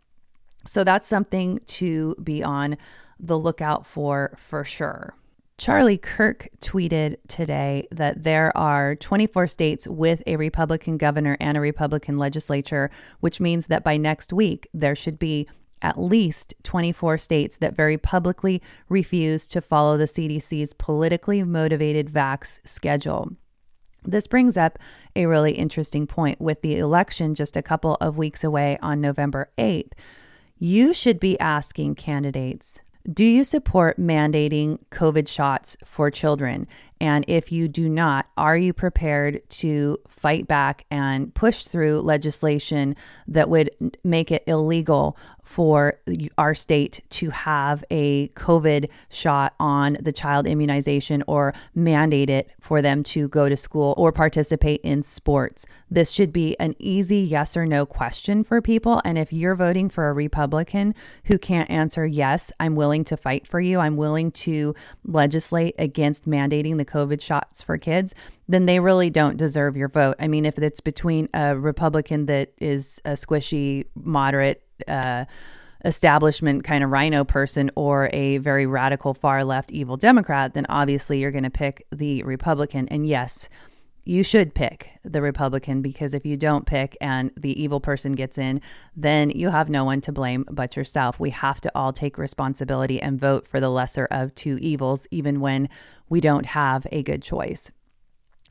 So 0.66 0.84
that's 0.84 1.06
something 1.06 1.60
to 1.66 2.14
be 2.22 2.42
on 2.42 2.76
the 3.18 3.38
lookout 3.38 3.86
for 3.86 4.36
for 4.36 4.64
sure. 4.64 5.14
Charlie 5.58 5.98
Kirk 5.98 6.48
tweeted 6.60 7.16
today 7.26 7.88
that 7.90 8.22
there 8.22 8.56
are 8.56 8.94
24 8.94 9.48
states 9.48 9.88
with 9.88 10.22
a 10.24 10.36
Republican 10.36 10.96
governor 10.98 11.36
and 11.40 11.56
a 11.56 11.60
Republican 11.60 12.16
legislature, 12.16 12.90
which 13.18 13.40
means 13.40 13.66
that 13.66 13.82
by 13.82 13.96
next 13.96 14.32
week, 14.32 14.68
there 14.72 14.94
should 14.94 15.18
be 15.18 15.48
at 15.82 16.00
least 16.00 16.54
24 16.62 17.18
states 17.18 17.56
that 17.56 17.74
very 17.74 17.98
publicly 17.98 18.62
refuse 18.88 19.48
to 19.48 19.60
follow 19.60 19.96
the 19.96 20.04
CDC's 20.04 20.74
politically 20.74 21.42
motivated 21.42 22.08
vax 22.08 22.60
schedule. 22.64 23.32
This 24.04 24.28
brings 24.28 24.56
up 24.56 24.78
a 25.16 25.26
really 25.26 25.52
interesting 25.52 26.06
point 26.06 26.40
with 26.40 26.62
the 26.62 26.78
election 26.78 27.34
just 27.34 27.56
a 27.56 27.62
couple 27.62 27.96
of 27.96 28.16
weeks 28.16 28.44
away 28.44 28.78
on 28.80 29.00
November 29.00 29.50
8th. 29.58 29.90
You 30.58 30.92
should 30.92 31.20
be 31.20 31.38
asking 31.38 31.94
candidates 31.94 32.80
do 33.10 33.24
you 33.24 33.42
support 33.42 33.98
mandating 33.98 34.78
COVID 34.90 35.28
shots 35.28 35.78
for 35.82 36.10
children? 36.10 36.68
And 37.00 37.24
if 37.26 37.50
you 37.50 37.66
do 37.66 37.88
not, 37.88 38.26
are 38.36 38.56
you 38.56 38.74
prepared 38.74 39.48
to 39.50 39.98
fight 40.08 40.46
back 40.46 40.84
and 40.90 41.32
push 41.32 41.64
through 41.64 42.00
legislation 42.00 42.96
that 43.28 43.48
would 43.48 43.70
make 44.04 44.30
it 44.30 44.44
illegal 44.46 45.16
for 45.48 45.98
our 46.36 46.54
state 46.54 47.00
to 47.08 47.30
have 47.30 47.82
a 47.90 48.28
COVID 48.28 48.90
shot 49.08 49.54
on 49.58 49.96
the 49.98 50.12
child 50.12 50.46
immunization 50.46 51.24
or 51.26 51.54
mandate 51.74 52.28
it 52.28 52.50
for 52.60 52.82
them 52.82 53.02
to 53.02 53.28
go 53.28 53.48
to 53.48 53.56
school 53.56 53.94
or 53.96 54.12
participate 54.12 54.78
in 54.82 55.00
sports. 55.00 55.64
This 55.90 56.10
should 56.10 56.34
be 56.34 56.54
an 56.60 56.76
easy 56.78 57.16
yes 57.16 57.56
or 57.56 57.64
no 57.64 57.86
question 57.86 58.44
for 58.44 58.60
people. 58.60 59.00
And 59.06 59.16
if 59.16 59.32
you're 59.32 59.54
voting 59.54 59.88
for 59.88 60.10
a 60.10 60.12
Republican 60.12 60.94
who 61.24 61.38
can't 61.38 61.70
answer 61.70 62.04
yes, 62.04 62.52
I'm 62.60 62.76
willing 62.76 63.04
to 63.04 63.16
fight 63.16 63.48
for 63.48 63.58
you, 63.58 63.78
I'm 63.78 63.96
willing 63.96 64.30
to 64.32 64.74
legislate 65.06 65.76
against 65.78 66.28
mandating 66.28 66.76
the 66.76 66.84
COVID 66.84 67.22
shots 67.22 67.62
for 67.62 67.78
kids, 67.78 68.14
then 68.48 68.66
they 68.66 68.80
really 68.80 69.08
don't 69.08 69.38
deserve 69.38 69.78
your 69.78 69.88
vote. 69.88 70.16
I 70.20 70.28
mean, 70.28 70.44
if 70.44 70.58
it's 70.58 70.80
between 70.80 71.30
a 71.32 71.56
Republican 71.56 72.26
that 72.26 72.52
is 72.58 73.00
a 73.06 73.12
squishy, 73.12 73.86
moderate, 73.94 74.62
uh, 74.86 75.24
establishment 75.84 76.64
kind 76.64 76.82
of 76.82 76.90
rhino 76.90 77.24
person 77.24 77.70
or 77.76 78.10
a 78.12 78.38
very 78.38 78.66
radical 78.66 79.14
far 79.14 79.44
left 79.44 79.70
evil 79.70 79.96
Democrat, 79.96 80.54
then 80.54 80.66
obviously 80.68 81.20
you're 81.20 81.30
going 81.30 81.44
to 81.44 81.50
pick 81.50 81.86
the 81.92 82.22
Republican. 82.24 82.88
And 82.88 83.06
yes, 83.06 83.48
you 84.04 84.22
should 84.22 84.54
pick 84.54 84.98
the 85.04 85.20
Republican 85.20 85.82
because 85.82 86.14
if 86.14 86.24
you 86.24 86.36
don't 86.36 86.66
pick 86.66 86.96
and 87.00 87.30
the 87.36 87.62
evil 87.62 87.78
person 87.78 88.12
gets 88.12 88.38
in, 88.38 88.60
then 88.96 89.30
you 89.30 89.50
have 89.50 89.68
no 89.68 89.84
one 89.84 90.00
to 90.00 90.12
blame 90.12 90.46
but 90.50 90.76
yourself. 90.76 91.20
We 91.20 91.30
have 91.30 91.60
to 91.60 91.70
all 91.74 91.92
take 91.92 92.16
responsibility 92.16 93.00
and 93.00 93.20
vote 93.20 93.46
for 93.46 93.60
the 93.60 93.68
lesser 93.68 94.06
of 94.10 94.34
two 94.34 94.56
evils, 94.62 95.06
even 95.10 95.40
when 95.40 95.68
we 96.08 96.20
don't 96.20 96.46
have 96.46 96.86
a 96.90 97.02
good 97.02 97.22
choice. 97.22 97.70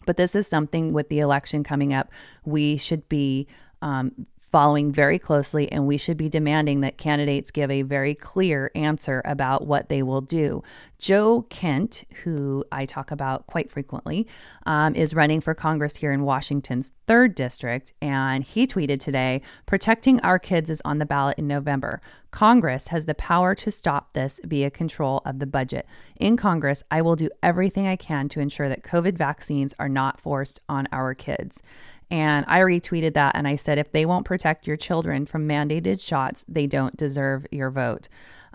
But 0.06 0.16
this 0.16 0.36
is 0.36 0.48
something 0.48 0.94
with 0.94 1.10
the 1.10 1.20
election 1.20 1.64
coming 1.64 1.92
up, 1.92 2.12
we 2.46 2.78
should 2.78 3.10
be 3.10 3.48
um, 3.82 4.28
following 4.52 4.92
very 4.92 5.20
closely, 5.20 5.72
and 5.72 5.88
we 5.88 5.98
should 5.98 6.18
be 6.18 6.30
demanding 6.30 6.82
that 6.82 6.98
candidates 6.98 7.52
give 7.52 7.70
a 7.70 7.82
very 7.82 8.16
clear 8.16 8.72
answer 8.76 9.22
about 9.26 9.68
what 9.68 9.90
they 9.90 10.02
will 10.02 10.22
do. 10.22 10.64
Joe 11.00 11.46
Kent, 11.50 12.06
who 12.24 12.66
I 12.72 12.86
talk 12.86 13.12
about 13.12 13.46
quite 13.46 13.72
frequently, 13.72 14.28
um, 14.66 14.96
is 14.96 15.14
running 15.14 15.42
for 15.42 15.54
Congress 15.54 15.98
here 15.98 16.12
in 16.12 16.24
Washington's 16.24 16.92
third 17.06 17.36
district. 17.36 17.94
And 18.02 18.44
he 18.44 18.66
tweeted 18.66 19.00
today 19.00 19.42
Protecting 19.66 20.20
our 20.22 20.40
kids 20.40 20.70
is 20.70 20.82
on 20.84 20.98
the 20.98 21.06
ballot 21.06 21.38
in 21.38 21.48
November. 21.48 22.02
Congress 22.32 22.88
has 22.88 23.06
the 23.06 23.16
power 23.16 23.56
to 23.56 23.72
stop 23.72 24.14
this 24.14 24.40
via 24.44 24.72
control 24.72 25.22
of 25.26 25.40
the 25.40 25.46
budget. 25.46 25.86
In 26.18 26.36
Congress, 26.36 26.84
I 26.90 27.02
will 27.02 27.16
do 27.16 27.30
everything 27.42 27.88
I 27.88 27.96
can 27.96 28.28
to 28.30 28.40
ensure 28.40 28.70
that 28.70 28.84
COVID 28.84 29.18
vaccines 29.18 29.74
are 29.80 29.90
not 29.90 30.20
forced 30.20 30.60
on 30.68 30.88
our 30.92 31.14
kids. 31.14 31.62
And 32.10 32.46
I 32.48 32.60
retweeted 32.60 33.14
that 33.14 33.36
and 33.36 33.48
I 33.48 33.56
said, 33.56 33.78
if 33.78 33.92
they 33.92 34.06
won't 34.06 34.26
protect 34.26 34.66
your 34.66 34.78
children 34.78 35.26
from 35.26 35.48
mandated 35.48 36.00
shots, 36.00 36.46
they 36.48 36.66
don't 36.66 36.96
deserve 36.96 37.46
your 37.52 37.70
vote. 37.70 38.08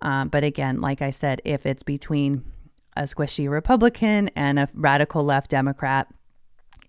Um, 0.03 0.29
but 0.29 0.45
again, 0.45 0.81
like 0.81 1.01
I 1.01 1.11
said, 1.11 1.41
if 1.45 1.65
it's 1.65 1.83
between 1.83 2.45
a 2.97 3.03
squishy 3.03 3.49
Republican 3.49 4.29
and 4.37 4.59
a 4.59 4.69
radical 4.75 5.25
left 5.25 5.51
Democrat, 5.51 6.09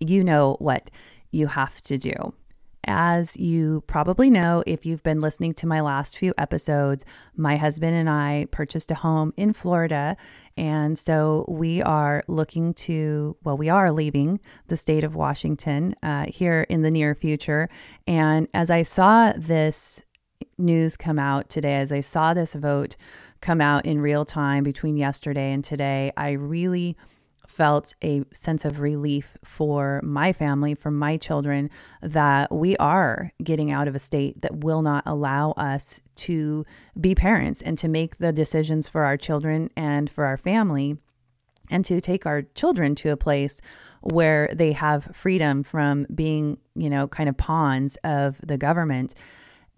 you 0.00 0.22
know 0.22 0.56
what 0.58 0.90
you 1.30 1.46
have 1.46 1.80
to 1.82 1.96
do. 1.96 2.34
As 2.86 3.34
you 3.38 3.82
probably 3.86 4.28
know, 4.28 4.62
if 4.66 4.84
you've 4.84 5.02
been 5.02 5.18
listening 5.18 5.54
to 5.54 5.66
my 5.66 5.80
last 5.80 6.18
few 6.18 6.34
episodes, 6.36 7.04
my 7.34 7.56
husband 7.56 7.96
and 7.96 8.10
I 8.10 8.46
purchased 8.50 8.90
a 8.90 8.96
home 8.96 9.32
in 9.38 9.54
Florida. 9.54 10.18
And 10.58 10.98
so 10.98 11.46
we 11.48 11.80
are 11.80 12.22
looking 12.28 12.74
to, 12.74 13.38
well, 13.42 13.56
we 13.56 13.70
are 13.70 13.90
leaving 13.90 14.38
the 14.68 14.76
state 14.76 15.02
of 15.02 15.14
Washington 15.14 15.94
uh, 16.02 16.26
here 16.26 16.66
in 16.68 16.82
the 16.82 16.90
near 16.90 17.14
future. 17.14 17.70
And 18.06 18.48
as 18.52 18.70
I 18.70 18.82
saw 18.82 19.32
this 19.34 20.02
news 20.58 20.96
come 20.96 21.18
out 21.18 21.48
today, 21.48 21.76
as 21.76 21.92
I 21.92 22.00
saw 22.00 22.34
this 22.34 22.54
vote 22.54 22.96
come 23.40 23.60
out 23.60 23.84
in 23.84 24.00
real 24.00 24.24
time 24.24 24.64
between 24.64 24.96
yesterday 24.96 25.52
and 25.52 25.62
today, 25.62 26.12
I 26.16 26.30
really 26.30 26.96
felt 27.46 27.94
a 28.02 28.24
sense 28.32 28.64
of 28.64 28.80
relief 28.80 29.36
for 29.44 30.00
my 30.02 30.32
family, 30.32 30.74
for 30.74 30.90
my 30.90 31.16
children, 31.16 31.70
that 32.02 32.50
we 32.50 32.76
are 32.78 33.32
getting 33.42 33.70
out 33.70 33.86
of 33.86 33.94
a 33.94 33.98
state 33.98 34.40
that 34.42 34.64
will 34.64 34.82
not 34.82 35.04
allow 35.06 35.52
us 35.52 36.00
to 36.16 36.64
be 37.00 37.14
parents 37.14 37.60
and 37.62 37.76
to 37.78 37.86
make 37.86 38.16
the 38.16 38.32
decisions 38.32 38.88
for 38.88 39.04
our 39.04 39.16
children 39.16 39.70
and 39.76 40.10
for 40.10 40.24
our 40.24 40.36
family, 40.36 40.96
and 41.70 41.84
to 41.84 42.00
take 42.00 42.26
our 42.26 42.42
children 42.54 42.94
to 42.94 43.10
a 43.10 43.16
place 43.16 43.60
where 44.00 44.48
they 44.52 44.72
have 44.72 45.10
freedom 45.12 45.62
from 45.62 46.06
being, 46.14 46.58
you 46.74 46.90
know, 46.90 47.06
kind 47.06 47.28
of 47.28 47.36
pawns 47.36 47.96
of 48.04 48.36
the 48.44 48.58
government. 48.58 49.14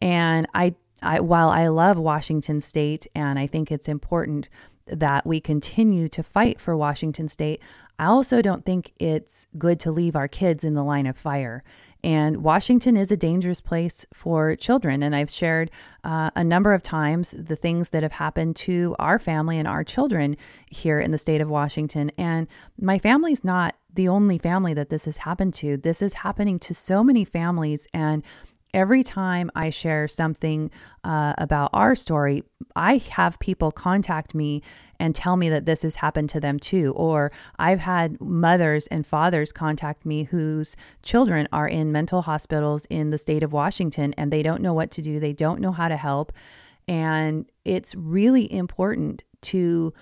And 0.01 0.47
I, 0.55 0.75
I 1.03 1.21
while 1.21 1.51
I 1.51 1.69
love 1.69 1.99
Washington 1.99 2.61
state 2.61 3.07
and 3.15 3.39
I 3.39 3.47
think 3.47 3.71
it's 3.71 3.89
important 3.89 4.49
that 4.87 5.27
we 5.27 5.41
continue 5.41 6.09
to 6.09 6.23
fight 6.23 6.61
for 6.61 6.77
Washington 6.77 7.29
state, 7.29 7.61
I 7.99 8.07
also 8.07 8.43
don't 8.43 8.65
think 8.65 8.93
it's 8.99 9.47
good 9.59 9.81
to 9.81 9.91
leave 9.91 10.17
our 10.17 10.29
kids 10.29 10.65
in 10.65 10.75
the 10.75 10.85
line 10.85 11.07
of 11.07 11.17
fire. 11.17 11.65
And 12.05 12.45
Washington 12.45 12.97
is 12.97 13.11
a 13.11 13.17
dangerous 13.17 13.61
place 13.61 14.07
for 14.15 14.55
children. 14.55 15.03
And 15.03 15.17
I've 15.17 15.31
shared 15.31 15.71
uh, 16.05 16.31
a 16.37 16.45
number 16.45 16.73
of 16.73 16.83
times 16.83 17.35
the 17.37 17.57
things 17.57 17.91
that 17.91 18.05
have 18.05 18.13
happened 18.13 18.55
to 18.57 18.95
our 18.99 19.19
family 19.19 19.59
and 19.59 19.67
our 19.67 19.83
children 19.83 20.37
here 20.71 21.01
in 21.01 21.11
the 21.11 21.19
state 21.19 21.41
of 21.41 21.51
Washington. 21.51 22.13
And 22.17 22.47
my 22.81 22.99
family's 22.99 23.43
not 23.43 23.75
the 23.93 24.09
only 24.09 24.39
family 24.39 24.75
that 24.75 24.91
this 24.91 25.07
has 25.07 25.17
happened 25.17 25.55
to. 25.55 25.77
This 25.79 26.01
is 26.01 26.15
happening 26.15 26.59
to 26.61 26.75
so 26.75 27.03
many 27.03 27.25
families. 27.25 27.89
And 27.93 28.23
every 28.77 29.03
time 29.03 29.51
I 29.57 29.71
share 29.71 30.07
something 30.07 30.71
uh, 31.03 31.33
about 31.39 31.71
our 31.73 31.95
story, 31.95 32.43
I 32.77 32.99
have 33.13 33.39
people 33.39 33.73
contact 33.73 34.35
me 34.35 34.63
and 35.01 35.15
tell 35.15 35.39
me 35.39 35.49
that 35.49 35.65
this 35.65 35.81
has 35.81 35.97
happened 35.97 36.29
to 36.31 36.41
them 36.41 36.59
too. 36.59 36.93
Or 36.95 37.33
I've 37.59 37.81
had 37.81 38.21
mothers 38.21 38.87
and 38.89 39.07
fathers 39.07 39.51
contact 39.51 40.05
me 40.05 40.25
whose 40.25 40.77
children 41.03 41.49
are 41.53 41.67
in 41.67 41.91
mental 41.91 42.23
hospitals 42.23 42.87
in 42.91 43.09
the 43.09 43.19
state 43.19 43.43
of 43.43 43.55
Washington 43.55 44.13
and 44.19 44.31
they 44.31 44.43
don't 44.43 44.61
know 44.61 44.75
what 44.75 44.91
to 44.93 45.03
do, 45.03 45.19
they 45.19 45.33
don't 45.33 45.61
know 45.61 45.73
how 45.73 45.89
to 45.89 45.97
help. 45.97 46.31
And 46.87 47.51
it's 47.65 47.95
really 47.95 48.53
important 48.53 49.25
to 49.43 49.95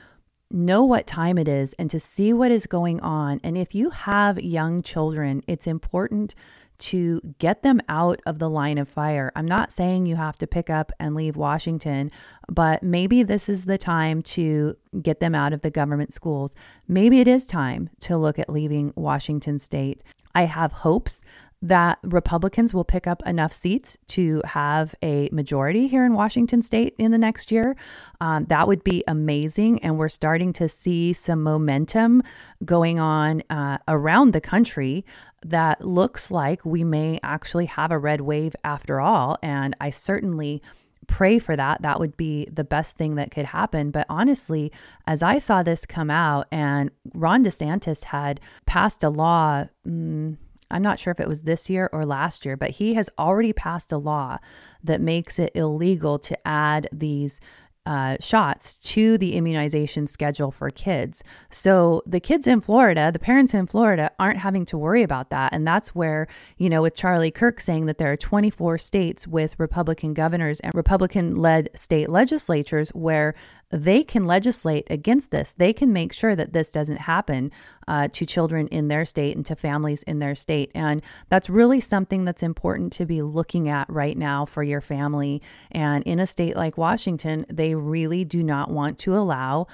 know 0.51 0.85
what 0.85 1.07
time 1.07 1.39
it 1.39 1.49
is 1.49 1.75
and 1.79 1.89
to 1.91 2.01
see 2.01 2.33
what 2.33 2.51
is 2.51 2.67
going 2.67 3.01
on. 3.01 3.41
And 3.45 3.57
if 3.57 3.73
you 3.75 3.91
have 3.91 4.43
young 4.43 4.83
children, 4.83 5.43
it's 5.47 5.67
important 5.67 6.35
to 6.79 7.21
get 7.39 7.63
them 7.63 7.81
out 7.89 8.21
of 8.27 8.39
the 8.39 8.51
line 8.51 8.79
of 8.79 8.89
fire. 8.89 9.33
I'm 9.37 9.47
not 9.47 9.73
saying 9.73 10.07
you 10.07 10.17
have 10.17 10.37
to 10.39 10.47
pick 10.47 10.71
up 10.71 10.93
and 10.99 11.15
leave 11.15 11.37
Washington, 11.37 12.11
but 12.49 12.83
maybe 12.83 13.23
this 13.23 13.49
is 13.49 13.65
the 13.65 13.79
time 13.79 14.23
to 14.23 14.77
get 15.01 15.21
them 15.21 15.35
out 15.35 15.53
of 15.53 15.63
the 15.63 15.71
government 15.71 16.13
schools. 16.13 16.55
Maybe 16.89 17.21
it 17.21 17.29
is 17.29 17.47
time 17.47 17.91
to 18.01 18.17
look 18.17 18.39
at 18.39 18.51
leaving 18.51 18.93
Washington 18.97 19.59
state. 19.59 20.03
I 20.35 20.47
have 20.47 20.73
hopes 20.73 21.23
that 21.65 21.99
Republicans 22.03 22.75
will 22.75 22.85
pick 22.85 23.07
up 23.07 23.23
enough 23.25 23.51
seats 23.51 23.97
to 24.07 24.43
have 24.45 24.95
a 25.03 25.31
majority 25.33 25.87
here 25.87 26.05
in 26.05 26.13
Washington 26.13 26.61
state 26.61 26.95
in 26.99 27.11
the 27.11 27.17
next 27.17 27.51
year. 27.51 27.75
Um, 28.21 28.45
that 28.47 28.69
would 28.69 28.85
be 28.85 29.03
amazing. 29.09 29.83
And 29.83 29.99
we're 29.99 30.11
starting 30.11 30.53
to 30.55 30.69
see 30.69 31.15
some 31.15 31.43
momentum 31.43 32.23
going 32.67 33.01
on 33.01 33.43
uh, 33.49 33.79
around 33.89 34.33
the 34.33 34.43
country 34.43 35.07
that 35.43 35.81
looks 35.81 36.31
like 36.31 36.67
we 36.67 36.85
may 36.85 37.19
actually 37.23 37.67
have 37.67 37.91
a 37.91 37.99
red 37.99 38.21
wave 38.21 38.55
after 38.63 39.01
all. 39.01 39.39
And 39.43 39.75
I 39.81 39.89
certainly 39.89 40.63
pray 41.07 41.39
for 41.39 41.57
that. 41.57 41.81
That 41.81 41.99
would 41.99 42.15
be 42.19 42.47
the 42.53 42.65
best 42.65 42.99
thing 42.99 43.15
that 43.15 43.31
could 43.31 43.47
happen. 43.47 43.91
But 43.91 44.05
honestly, 44.11 44.71
as 45.07 45.23
I 45.23 45.39
saw 45.39 45.63
this 45.63 45.87
come 45.87 46.11
out 46.11 46.47
and 46.53 46.91
Ron 47.15 47.43
DeSantis 47.43 48.05
had 48.05 48.39
passed 48.67 49.03
a 49.03 49.09
law, 49.09 49.65
mm, 49.87 50.37
I'm 50.75 50.83
not 50.83 50.99
sure 50.99 51.13
if 51.13 51.21
it 51.21 51.29
was 51.29 51.45
this 51.45 51.71
year 51.71 51.89
or 51.93 52.03
last 52.03 52.45
year, 52.45 52.57
but 52.57 52.71
he 52.71 52.95
has 52.95 53.09
already 53.19 53.53
passed 53.53 53.93
a 53.93 53.97
law 53.97 54.39
that 54.83 55.01
makes 55.01 55.39
it 55.39 55.53
illegal 55.55 56.19
to 56.19 56.47
add 56.47 56.89
these 56.91 57.41
uh, 57.87 58.17
shots 58.19 58.79
to 58.79 59.19
the 59.19 59.35
immunization 59.35 60.07
schedule 60.07 60.51
for 60.51 60.71
kids. 60.71 61.23
So 61.51 62.03
the 62.07 62.19
kids 62.19 62.47
in 62.47 62.61
Florida, 62.61 63.13
the 63.13 63.19
parents 63.19 63.53
in 63.53 63.67
Florida, 63.67 64.11
aren't 64.19 64.39
having 64.39 64.65
to 64.67 64.79
worry 64.79 65.03
about 65.03 65.31
that. 65.31 65.53
And 65.53 65.67
that's 65.67 65.95
where, 65.95 66.27
you 66.57 66.71
know, 66.71 66.83
with 66.83 66.97
Charlie 66.97 67.31
Kirk 67.31 67.61
saying 67.61 67.87
that 67.87 67.99
there 67.99 68.11
are 68.11 68.17
24 68.17 68.79
states 68.79 69.27
with 69.27 69.59
Republican 69.59 70.15
governors 70.15 70.61
and 70.61 70.75
Republican 70.75 71.37
led 71.37 71.69
state 71.75 72.09
legislatures 72.09 72.89
where 72.91 73.35
they 73.75 74.05
can 74.05 74.25
legislate 74.25 74.87
against 74.89 75.33
this. 75.33 75.53
They 75.53 75.73
can 75.73 75.93
make 75.93 76.13
sure 76.13 76.37
that 76.37 76.53
this 76.53 76.71
doesn't 76.71 76.99
happen 76.99 77.51
uh, 77.89 78.09
to 78.13 78.25
children 78.25 78.69
in 78.69 78.87
their 78.89 79.05
state 79.05 79.37
and 79.37 79.45
to 79.47 79.57
families 79.57 80.05
in 80.05 80.21
their 80.21 80.37
state. 80.37 80.71
And 80.75 81.03
that's 81.29 81.51
really 81.51 81.81
something 81.81 82.25
that's 82.25 82.43
important 82.43 82.93
to 82.95 83.05
be 83.05 83.21
looking 83.21 83.69
at 83.69 83.91
right 83.91 84.17
now 84.17 84.47
for 84.47 84.63
your 84.63 84.81
family. 84.81 85.43
And 85.73 86.05
in 86.05 86.21
a 86.21 86.27
state 86.27 86.55
like 86.55 86.79
Washington, 86.79 87.47
they 87.51 87.75
really 87.75 88.25
do 88.25 88.45
not 88.45 88.71
want 88.71 88.99
to 89.01 89.17
allow 89.17 89.67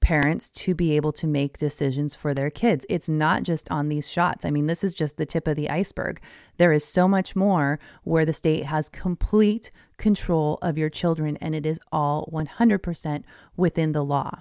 parents 0.00 0.48
to 0.50 0.74
be 0.74 0.96
able 0.96 1.12
to 1.12 1.26
make 1.26 1.58
decisions 1.58 2.14
for 2.14 2.34
their 2.34 2.50
kids. 2.50 2.86
It's 2.88 3.08
not 3.08 3.42
just 3.42 3.70
on 3.70 3.88
these 3.88 4.08
shots. 4.08 4.44
I 4.44 4.50
mean, 4.50 4.66
this 4.66 4.84
is 4.84 4.94
just 4.94 5.16
the 5.16 5.26
tip 5.26 5.46
of 5.48 5.56
the 5.56 5.70
iceberg. 5.70 6.20
There 6.56 6.72
is 6.72 6.84
so 6.84 7.08
much 7.08 7.36
more 7.36 7.78
where 8.04 8.24
the 8.24 8.32
state 8.32 8.64
has 8.66 8.88
complete 8.88 9.70
control 9.96 10.58
of 10.62 10.78
your 10.78 10.90
children, 10.90 11.36
and 11.40 11.54
it 11.54 11.66
is 11.66 11.80
all 11.90 12.28
100% 12.32 13.24
within 13.56 13.92
the 13.92 14.04
law. 14.04 14.38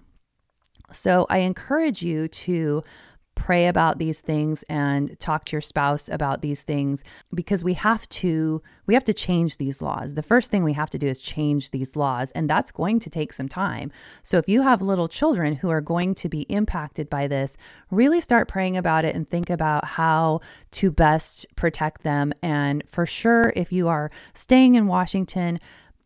So 0.92 1.26
I 1.30 1.40
encourage 1.40 2.02
you 2.02 2.28
to 2.28 2.84
pray 3.36 3.68
about 3.68 4.00
these 4.00 4.22
things 4.22 4.64
and 4.70 5.20
talk 5.20 5.46
to 5.46 5.52
your 5.52 5.62
spouse 5.62 6.10
about 6.10 6.42
these 6.42 6.64
things 6.64 7.04
because 7.34 7.64
we 7.64 7.74
have 7.74 8.08
to 8.10 8.62
we 8.88 8.94
have 8.94 9.04
to 9.04 9.14
change 9.14 9.58
these 9.58 9.82
laws. 9.82 10.14
The 10.14 10.24
first 10.24 10.52
thing 10.52 10.64
we 10.64 10.74
have 10.74 10.90
to 10.92 10.98
do 10.98 11.08
is 11.08 11.20
change 11.20 11.72
these 11.72 11.96
laws 11.96 12.32
and 12.32 12.50
that's 12.50 12.72
going 12.72 13.00
to 13.00 13.10
take 13.10 13.34
some 13.34 13.48
time. 13.48 13.92
So 14.24 14.38
if 14.38 14.48
you 14.48 14.62
have 14.62 14.82
little 14.82 15.08
children 15.08 15.56
who 15.56 15.70
are 15.70 15.82
going 15.82 16.16
to 16.16 16.30
be 16.30 16.42
impacted 16.42 17.10
by 17.10 17.28
this, 17.28 17.58
really 17.92 18.22
start 18.22 18.48
praying 18.48 18.78
about 18.78 19.06
it 19.06 19.16
and 19.16 19.30
think 19.30 19.50
about 19.50 19.86
how 19.86 20.42
to 20.72 20.92
best 20.92 21.46
protect 21.56 22.04
them 22.04 22.34
and 22.42 22.84
for 22.88 23.06
sure 23.06 23.54
if 23.56 23.72
you 23.72 23.88
are 23.88 24.12
staying 24.34 24.76
in 24.76 24.88
Washington, 24.88 25.60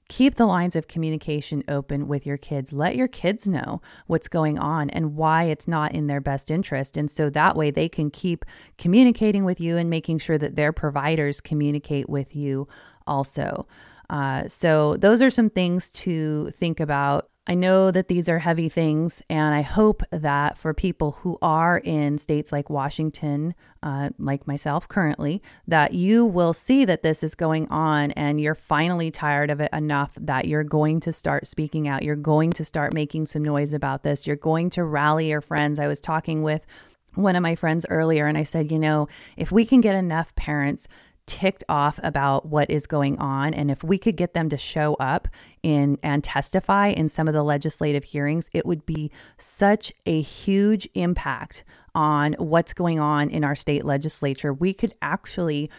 keep 0.09 0.35
the 0.35 0.45
lines 0.45 0.75
of 0.75 0.87
communication 0.87 1.63
open 1.67 2.07
with 2.07 2.25
your 2.25 2.35
kids. 2.35 2.73
Let 2.73 2.95
your 2.95 3.07
kids 3.07 3.47
know 3.47 3.81
what's 4.07 4.27
going 4.27 4.59
on 4.59 4.89
and 4.89 5.15
why 5.15 5.43
it's 5.43 5.67
not 5.67 5.93
in 5.93 6.07
their 6.07 6.19
best 6.19 6.51
interest. 6.51 6.97
And 6.97 7.09
so 7.09 7.29
that 7.29 7.55
way 7.55 7.71
they 7.71 7.87
can 7.87 8.11
keep 8.11 8.43
communicating 8.77 9.45
with 9.45 9.61
you 9.61 9.77
and 9.77 9.89
making 9.89 10.17
sure 10.17 10.37
that 10.39 10.55
their 10.55 10.73
providers 10.73 11.39
communicate 11.39 12.09
with 12.09 12.35
you 12.35 12.67
also. 13.07 13.67
Uh, 14.09 14.47
so, 14.47 14.97
those 14.97 15.21
are 15.21 15.29
some 15.29 15.51
things 15.51 15.91
to 15.91 16.49
think 16.55 16.79
about 16.79 17.29
I 17.49 17.55
know 17.55 17.89
that 17.89 18.09
these 18.09 18.29
are 18.29 18.37
heavy 18.37 18.69
things, 18.69 19.23
and 19.27 19.55
I 19.55 19.63
hope 19.63 20.03
that 20.11 20.55
for 20.55 20.71
people 20.71 21.13
who 21.23 21.39
are 21.41 21.79
in 21.79 22.19
states 22.19 22.51
like 22.51 22.69
Washington, 22.69 23.55
uh, 23.81 24.11
like 24.19 24.45
myself 24.45 24.87
currently, 24.87 25.41
that 25.67 25.95
you 25.95 26.25
will 26.25 26.53
see 26.53 26.85
that 26.85 27.01
this 27.01 27.23
is 27.23 27.33
going 27.33 27.67
on 27.69 28.11
and 28.11 28.39
you're 28.39 28.53
finally 28.53 29.09
tired 29.09 29.49
of 29.49 29.61
it 29.61 29.73
enough 29.73 30.11
that 30.21 30.45
you're 30.45 30.63
going 30.63 30.99
to 30.99 31.11
start 31.11 31.47
speaking 31.47 31.87
out. 31.87 32.03
You're 32.03 32.15
going 32.15 32.51
to 32.51 32.63
start 32.63 32.93
making 32.93 33.25
some 33.25 33.43
noise 33.43 33.73
about 33.73 34.03
this. 34.03 34.27
You're 34.27 34.35
going 34.35 34.69
to 34.71 34.83
rally 34.83 35.29
your 35.29 35.41
friends. 35.41 35.79
I 35.79 35.87
was 35.87 35.99
talking 35.99 36.43
with 36.43 36.67
one 37.15 37.35
of 37.35 37.41
my 37.41 37.55
friends 37.55 37.83
earlier, 37.89 38.27
and 38.27 38.37
I 38.37 38.43
said, 38.43 38.71
you 38.71 38.77
know, 38.77 39.07
if 39.37 39.51
we 39.51 39.65
can 39.65 39.81
get 39.81 39.95
enough 39.95 40.35
parents 40.35 40.87
ticked 41.29 41.63
off 41.69 41.99
about 42.01 42.47
what 42.47 42.69
is 42.71 42.87
going 42.87 43.15
on 43.19 43.53
and 43.53 43.69
if 43.69 43.83
we 43.83 43.99
could 43.99 44.15
get 44.15 44.33
them 44.33 44.49
to 44.49 44.57
show 44.57 44.95
up 44.95 45.27
in 45.61 45.97
and 46.01 46.23
testify 46.23 46.87
in 46.87 47.07
some 47.07 47.27
of 47.27 47.35
the 47.35 47.43
legislative 47.43 48.03
hearings 48.03 48.49
it 48.51 48.65
would 48.65 48.83
be 48.85 49.11
such 49.37 49.93
a 50.07 50.21
huge 50.21 50.89
impact 50.95 51.63
on 51.95 52.33
what's 52.33 52.73
going 52.73 52.99
on 52.99 53.29
in 53.29 53.43
our 53.43 53.55
state 53.55 53.85
legislature. 53.85 54.53
We 54.53 54.73
could 54.73 54.93
actually 55.01 55.69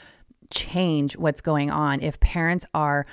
change 0.50 1.16
what's 1.16 1.40
going 1.40 1.70
on 1.70 2.00
if 2.00 2.18
parents 2.20 2.64
are 2.74 3.06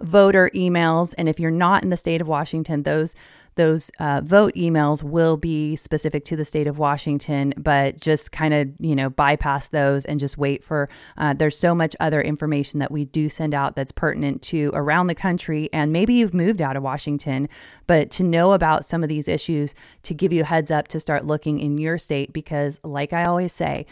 voter 0.01 0.49
emails. 0.53 1.13
And 1.17 1.27
if 1.27 1.39
you're 1.39 1.51
not 1.51 1.83
in 1.83 1.89
the 1.89 1.97
state 1.97 2.21
of 2.21 2.27
Washington, 2.27 2.83
those 2.83 3.15
those 3.57 3.89
uh, 3.99 4.21
vote 4.23 4.53
emails 4.53 5.01
will 5.03 5.35
be 5.35 5.75
specific 5.75 6.23
to 6.25 6.35
the 6.35 6.45
state 6.45 6.67
of 6.67 6.77
Washington, 6.77 7.55
but 7.57 7.99
just 7.99 8.31
kind 8.31 8.53
of, 8.53 8.69
you 8.79 8.95
know, 8.95 9.09
bypass 9.09 9.67
those 9.67 10.05
and 10.05 10.19
just 10.19 10.37
wait 10.37 10.63
for. 10.63 10.87
Uh, 11.17 11.33
there's 11.33 11.57
so 11.57 11.73
much 11.73 11.95
other 11.99 12.21
information 12.21 12.79
that 12.79 12.91
we 12.91 13.03
do 13.03 13.27
send 13.27 13.55
out 13.55 13.75
that's 13.75 13.91
pertinent 13.91 14.43
to 14.43 14.71
around 14.75 15.07
the 15.07 15.15
country. 15.15 15.69
And 15.73 15.91
maybe 15.91 16.13
you've 16.13 16.35
moved 16.35 16.61
out 16.61 16.77
of 16.77 16.83
Washington, 16.83 17.49
but 17.87 18.11
to 18.11 18.23
know 18.23 18.53
about 18.53 18.85
some 18.85 19.01
of 19.01 19.09
these 19.09 19.27
issues, 19.27 19.73
to 20.03 20.13
give 20.13 20.31
you 20.31 20.43
heads 20.43 20.69
up 20.69 20.87
to 20.89 20.99
start 20.99 21.25
looking 21.25 21.59
in 21.59 21.79
your 21.79 21.97
state, 21.97 22.31
because 22.33 22.79
like 22.83 23.11
I 23.11 23.25
always 23.25 23.53
say, 23.53 23.87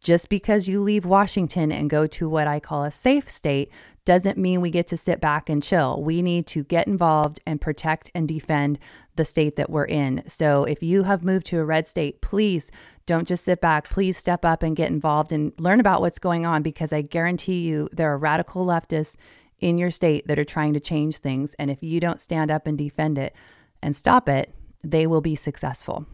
just 0.00 0.28
because 0.28 0.68
you 0.68 0.82
leave 0.82 1.04
Washington 1.04 1.72
and 1.72 1.88
go 1.90 2.06
to 2.06 2.28
what 2.28 2.46
I 2.46 2.60
call 2.60 2.84
a 2.84 2.90
safe 2.90 3.30
state 3.30 3.70
doesn't 4.06 4.38
mean 4.38 4.62
we 4.62 4.70
get 4.70 4.86
to 4.86 4.96
sit 4.96 5.20
back 5.20 5.50
and 5.50 5.62
chill. 5.62 6.00
We 6.02 6.22
need 6.22 6.46
to 6.48 6.64
get 6.64 6.86
involved 6.86 7.40
and 7.44 7.60
protect 7.60 8.10
and 8.14 8.26
defend 8.26 8.78
the 9.16 9.24
state 9.24 9.56
that 9.56 9.68
we're 9.68 9.84
in. 9.84 10.22
So 10.26 10.64
if 10.64 10.82
you 10.82 11.02
have 11.02 11.24
moved 11.24 11.46
to 11.48 11.58
a 11.58 11.64
red 11.64 11.86
state, 11.86 12.22
please 12.22 12.70
don't 13.04 13.28
just 13.28 13.44
sit 13.44 13.60
back. 13.60 13.90
Please 13.90 14.16
step 14.16 14.44
up 14.44 14.62
and 14.62 14.76
get 14.76 14.90
involved 14.90 15.32
and 15.32 15.52
learn 15.58 15.80
about 15.80 16.00
what's 16.00 16.18
going 16.18 16.46
on 16.46 16.62
because 16.62 16.92
I 16.92 17.02
guarantee 17.02 17.60
you 17.60 17.88
there 17.92 18.10
are 18.12 18.18
radical 18.18 18.64
leftists 18.64 19.16
in 19.60 19.76
your 19.76 19.90
state 19.90 20.26
that 20.28 20.38
are 20.38 20.44
trying 20.44 20.72
to 20.74 20.80
change 20.80 21.18
things. 21.18 21.54
And 21.58 21.70
if 21.70 21.82
you 21.82 22.00
don't 22.00 22.20
stand 22.20 22.50
up 22.50 22.66
and 22.66 22.78
defend 22.78 23.18
it 23.18 23.34
and 23.82 23.94
stop 23.94 24.28
it, 24.28 24.54
they 24.84 25.06
will 25.06 25.20
be 25.20 25.34
successful. 25.34 26.06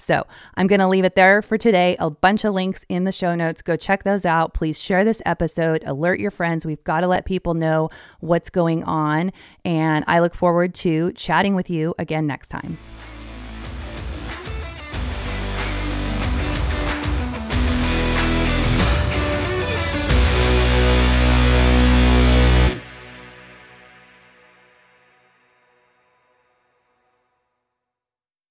So 0.00 0.26
I'm 0.54 0.66
going 0.66 0.80
to 0.80 0.88
leave 0.88 1.04
it 1.04 1.14
there 1.14 1.42
for 1.42 1.58
today. 1.58 1.96
A 1.98 2.10
bunch 2.10 2.44
of 2.44 2.54
links 2.54 2.84
in 2.88 3.04
the 3.04 3.12
show 3.12 3.34
notes. 3.34 3.62
Go 3.62 3.76
check 3.76 4.04
those 4.04 4.24
out. 4.24 4.54
Please 4.54 4.80
share 4.80 5.04
this 5.04 5.22
episode, 5.26 5.82
alert 5.86 6.20
your 6.20 6.30
friends. 6.30 6.64
We've 6.64 6.82
got 6.84 7.02
to 7.02 7.06
let 7.06 7.24
people 7.24 7.54
know 7.54 7.90
what's 8.20 8.50
going 8.50 8.84
on. 8.84 9.32
And 9.64 10.04
I 10.08 10.20
look 10.20 10.34
forward 10.34 10.74
to 10.76 11.12
chatting 11.12 11.54
with 11.54 11.70
you 11.70 11.94
again 11.98 12.26
next 12.26 12.48
time. 12.48 12.78